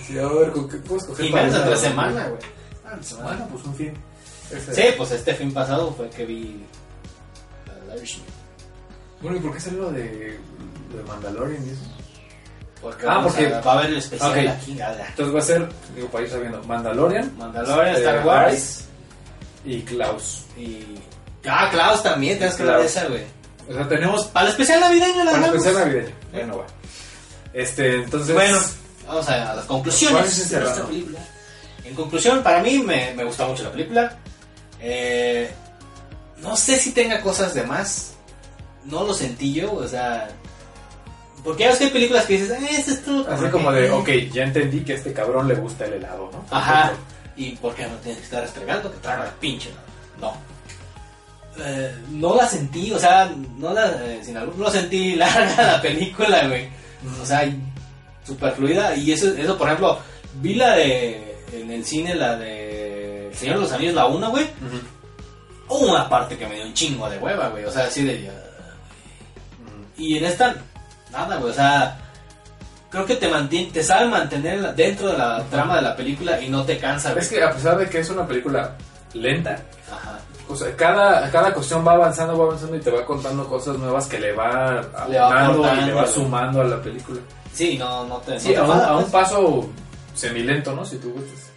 [0.07, 2.41] Sí, a ver, ¿con qué puedes coger Y menos entre semana, güey.
[2.85, 3.29] Ah, semana.
[3.29, 3.95] Bueno, pues un fin.
[4.51, 6.65] Este- Sí, pues este fin pasado fue que vi...
[7.87, 8.27] la Irishman.
[9.21, 10.39] Bueno, ¿y por qué salió lo de,
[10.91, 11.83] lo de Mandalorian y eso?
[12.83, 14.37] Porque, Ah, porque- a- va a haber el especial Ok.
[14.39, 14.73] aquí.
[14.73, 18.85] Entonces va a ser, digo, para ir sabiendo, Mandalorian Mandalorian, Eh, Star Wars
[19.65, 20.45] y Klaus.
[20.59, 20.85] y...
[21.49, 23.23] Ah, Klaus también, tienes que hablar de esa, güey.
[23.69, 25.57] O sea, tenemos Para el especial navideño la para dejamos.
[25.67, 26.15] especial navideño.
[26.33, 26.67] Bueno, va.
[27.53, 28.35] Este, entonces.
[28.35, 28.59] Bueno,
[29.07, 30.87] vamos a las conclusiones ¿Cuál es de raro?
[30.89, 31.19] película.
[31.85, 34.17] En conclusión, para mí me, me gustó mucho la película.
[34.81, 35.51] Eh,
[36.39, 38.13] no sé si tenga cosas de más.
[38.85, 40.29] No lo sentí yo, o sea...
[41.45, 44.09] Porque ya ves que hay películas que dices, eh, es todo Así como de, ok,
[44.33, 46.45] ya entendí que a este cabrón le gusta el helado, ¿no?
[46.51, 46.93] Ajá.
[47.37, 48.93] ¿Y por qué no tienes que estar estregando?
[48.93, 49.71] Que traga la pinche.
[50.21, 50.35] No.
[51.59, 55.83] Eh, no la sentí, o sea, no la, eh, sin albur, no sentí larga la
[55.83, 56.69] película, güey.
[57.21, 57.51] O sea,
[58.25, 58.95] super fluida.
[58.95, 59.99] Y eso, eso, por ejemplo,
[60.41, 64.31] vi la de, en el cine, la de El Señor de los Anillos, la 1,
[64.31, 64.47] güey.
[65.69, 67.65] Hubo una parte que me dio un chingo de hueva, güey.
[67.65, 68.31] O sea, así de...
[69.97, 70.57] Y en esta,
[71.13, 71.51] nada, güey.
[71.51, 71.99] O sea,
[72.91, 76.49] creo que te mantiene, te sabe mantener dentro de la trama de la película y
[76.49, 77.11] no te cansa.
[77.13, 77.23] güey.
[77.23, 78.73] Es que a pesar de que es una película
[79.15, 79.57] lenta,
[79.91, 80.19] Ajá.
[80.49, 84.07] o sea, cada, cada cuestión va avanzando, va avanzando y te va contando cosas nuevas
[84.07, 87.21] que le va abonando y aportando, le va sumando a la película.
[87.53, 88.41] Sí, no, no te.
[88.41, 89.69] Sí, no te a un, a un paso
[90.15, 90.85] semilento, ¿no?
[90.85, 91.51] Si tú gustas.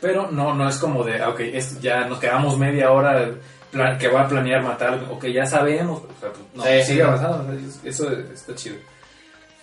[0.00, 1.40] Pero no, no es como de, ah, ok,
[1.80, 3.30] ya nos quedamos media hora
[3.72, 6.02] plan- que va a planear matar, ok, ya sabemos.
[6.02, 7.00] O sea, pues, no, Sí, sigue sí.
[7.00, 7.52] avanzando,
[7.84, 8.76] eso está chido.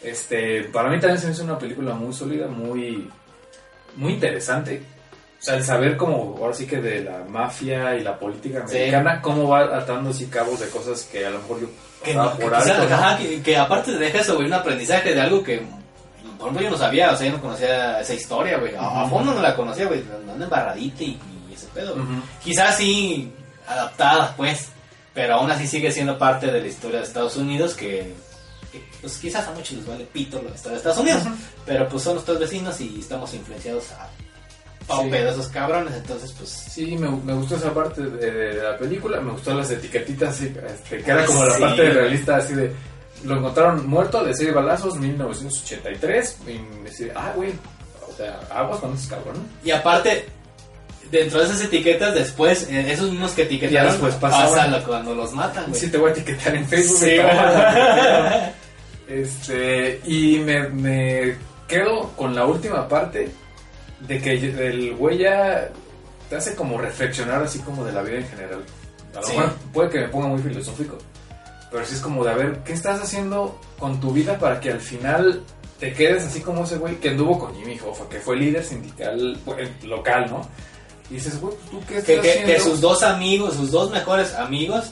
[0.01, 3.09] Este, para mí también se me hizo una película muy sólida, muy,
[3.95, 4.81] muy interesante.
[5.39, 8.77] O sea, el saber como, ahora sí que de la mafia y la política Sí.
[8.77, 11.67] americana, cómo va atando así cabos de cosas que a lo mejor yo
[12.03, 12.95] Que, no- que por quizá- alto, ¿no?
[12.95, 15.61] ajá, que, que aparte te deja eso, güey, un aprendizaje de algo que,
[16.37, 18.75] por ejemplo, yo no sabía, o sea, yo no conocía esa historia, güey.
[18.75, 19.15] A, a Ujú.
[19.15, 22.05] fondo no la conocía, güey, andando embarradita y, y ese pedo, güey.
[22.05, 22.21] Ujú.
[22.43, 23.31] Quizás sí
[23.69, 24.67] adaptada, pues,
[25.13, 28.13] pero aún así sigue siendo parte de la historia de Estados Unidos que,
[29.01, 31.35] pues quizás a muchos les vale pito la historia de Estados Unidos, Ujú.
[31.65, 34.09] pero pues son nuestros vecinos y estamos influenciados a
[34.87, 35.11] pa' un Sí.
[35.11, 36.49] de esos cabrones, entonces pues...
[36.49, 40.51] Sí, me, me gustó esa parte de, de la película, me gustó las etiquetitas, así,
[40.67, 42.73] este, que era como la parte realista, así de,
[43.23, 47.51] lo encontraron muerto de seis balazos, 1983, y me decía, ah, güey,
[48.07, 49.41] o sea, aguas con esos cabrones.
[49.63, 50.25] Y aparte,
[51.11, 54.71] dentro de esas etiquetas, después, eh, esos mismos que etiquetaron, pasaban.
[54.71, 55.79] pasa cuando los matan, güey.
[55.79, 56.97] Sí, te voy a etiquetar en Facebook.
[56.99, 58.53] Sí, que-
[59.07, 61.35] Este, y me, me
[61.67, 63.29] quedo con la última parte
[64.07, 65.67] de que el güey ya
[66.29, 68.63] te hace como reflexionar así como de la vida en general.
[69.15, 69.31] A lo Sí.
[69.35, 70.97] mejor puede que me ponga muy filosófico,
[71.71, 74.71] pero sí es como de a ver, ¿qué estás haciendo con tu vida para que
[74.71, 75.41] al final
[75.79, 79.39] te quedes así como ese güey que anduvo con Jimmy Hoffa, que fue líder sindical
[79.43, 80.41] pues, local, ¿no?
[81.09, 82.53] Y dices, güey, ¿tú qué estás Que, que- haciendo?
[82.53, 84.85] que sus dos amigos, sus dos mejores amigos,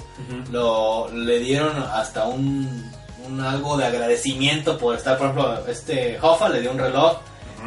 [0.51, 2.91] lo, le dieron hasta un,
[3.27, 7.17] un algo de agradecimiento por estar, por ejemplo, este Hoffa le dio un reloj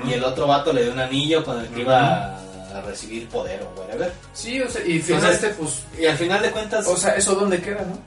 [0.06, 3.62] y el otro vato le dio un anillo con el que iba a recibir poder
[3.62, 4.12] o whatever.
[4.32, 7.34] Sí, o sea, y Entonces, finalmente, pues, Y al final de cuentas, o sea, ¿eso
[7.34, 7.98] dónde queda, no?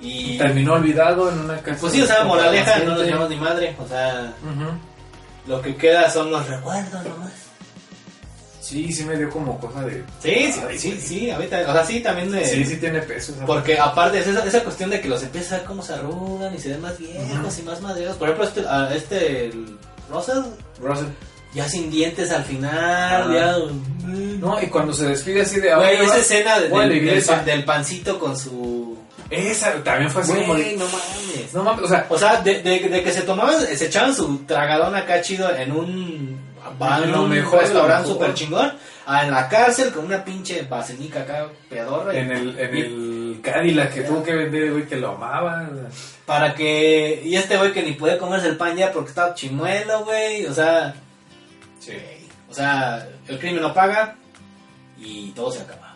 [0.00, 1.78] y Terminó olvidado en una casa.
[1.80, 4.32] pues sí, o sea, moraleja, no nos llamamos ni madre, o sea,
[5.46, 7.32] lo que queda son los recuerdos nomás.
[8.66, 10.02] Sí, sí me dio como cosa de...
[10.20, 11.00] Sí, sí, Ay, sí, güey.
[11.00, 12.44] sí, ahorita, o sea, sí, también de...
[12.44, 13.32] Sí, sí tiene peso.
[13.32, 15.94] esa Porque aparte es esa, esa cuestión de que los empiezas a ver cómo se
[15.94, 18.16] arrugan y se ven más viejos y más madreados.
[18.16, 19.78] Por ejemplo, este, a este el
[20.10, 20.42] Russell,
[21.54, 23.32] ya sin dientes al final, Ah.
[23.32, 23.56] ya...
[24.04, 25.72] No, y cuando se despide así de...
[25.74, 26.18] Güey, "Ah, esa va".
[26.18, 27.36] escena de- del, del iglesia.
[27.36, 28.96] pan- del pancito con su...
[29.30, 30.76] Esa también fue así como Güey, de...
[30.76, 31.54] no mames.
[31.54, 32.06] No mames, o sea...
[32.08, 35.72] O sea, de, de- de que se tomaban, se echaban su tragadón acá chido en
[35.72, 36.45] un,
[37.04, 38.72] en Lo mejor, restaurante super chingón,
[39.06, 42.14] a en la cárcel con una pinche basenica acá pedorra.
[42.14, 45.68] En el, en y- el Cadillac que tuvo que vender, güey, que lo amaba.
[46.24, 47.22] Para que.
[47.24, 50.46] Y este güey que ni puede comerse el pan ya porque estaba chimuelo, güey.
[50.46, 50.94] O sea.
[51.78, 51.94] Sí.
[52.48, 54.16] O sea, el crimen no paga
[54.98, 55.94] y todo se acaba.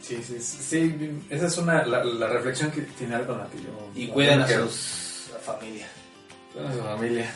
[0.00, 3.88] Sí, sí, sí, esa es una, la, la reflexión que, final con la que yo...
[3.94, 5.86] Y cuiden a sus a familia.
[6.52, 7.34] Cuiden a su familia.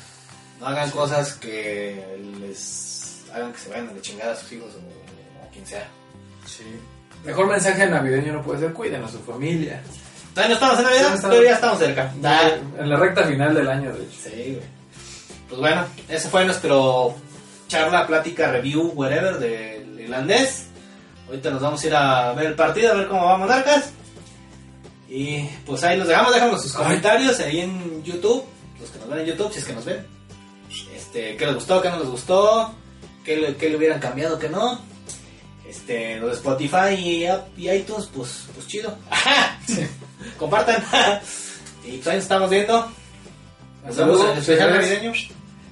[0.61, 2.05] No hagan cosas que
[2.41, 5.87] les hagan que se vayan a la chingada a sus hijos o a quien sea.
[6.47, 6.65] Sí.
[7.25, 9.81] Mejor mensaje navideño no puede ser, cuiden a su familia.
[10.35, 11.09] Todavía no estamos en Navidad,
[11.41, 12.13] Sí, estamos- cerca.
[12.21, 12.59] Da.
[12.79, 14.17] En la recta final del año, de hecho.
[14.23, 14.79] Sí, güey.
[15.49, 17.15] Pues bueno, ese fue nuestro
[17.69, 20.67] charla, plática, review, whatever del irlandés.
[21.27, 23.91] Ahorita nos vamos a ir a ver el partido, a ver cómo va Monarcas.
[25.09, 28.45] Y pues ahí los dejamos, déjanos sus comentarios ahí en YouTube,
[28.81, 30.07] los que nos ven en YouTube, si es que nos ven.
[31.19, 32.73] Este, qué les gustó, qué no les gustó,
[33.25, 34.81] qué le, qué le hubieran cambiado, qué no.
[35.69, 37.27] Este, los de Spotify y,
[37.61, 38.97] y iTunes, pues, pues chido.
[40.39, 40.77] Compartan.
[41.85, 42.89] y pues ahí nos estamos viendo.
[43.85, 45.13] Nos vemos en el especial navideño.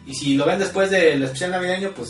[0.04, 2.08] Y si lo ven después del especial navideño, pues.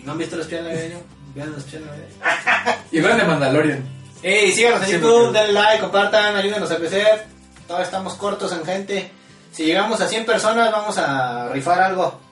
[0.00, 0.98] Y no han visto el especial navideño,
[1.34, 2.14] vean el especial navideño.
[2.92, 3.84] Y vean de Mandalorian.
[4.22, 7.26] Eh, y síganos en Sí, YouTube, denle like, compartan, ayúdenos a crecer.
[7.66, 9.10] Todavía estamos cortos en gente.
[9.50, 12.23] Si llegamos a 100 personas, vamos a rifar algo.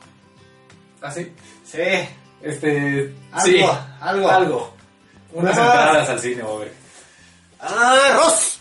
[1.03, 1.33] ¿Ah, sí?
[1.65, 1.79] Sí,
[2.43, 3.15] Este.
[3.33, 3.65] algo, sí.
[4.01, 4.29] algo.
[4.31, 4.75] Algo.
[5.33, 5.63] Unas Ah.
[5.65, 6.69] entradas al cine, güey.
[7.59, 8.61] ¡Arroz!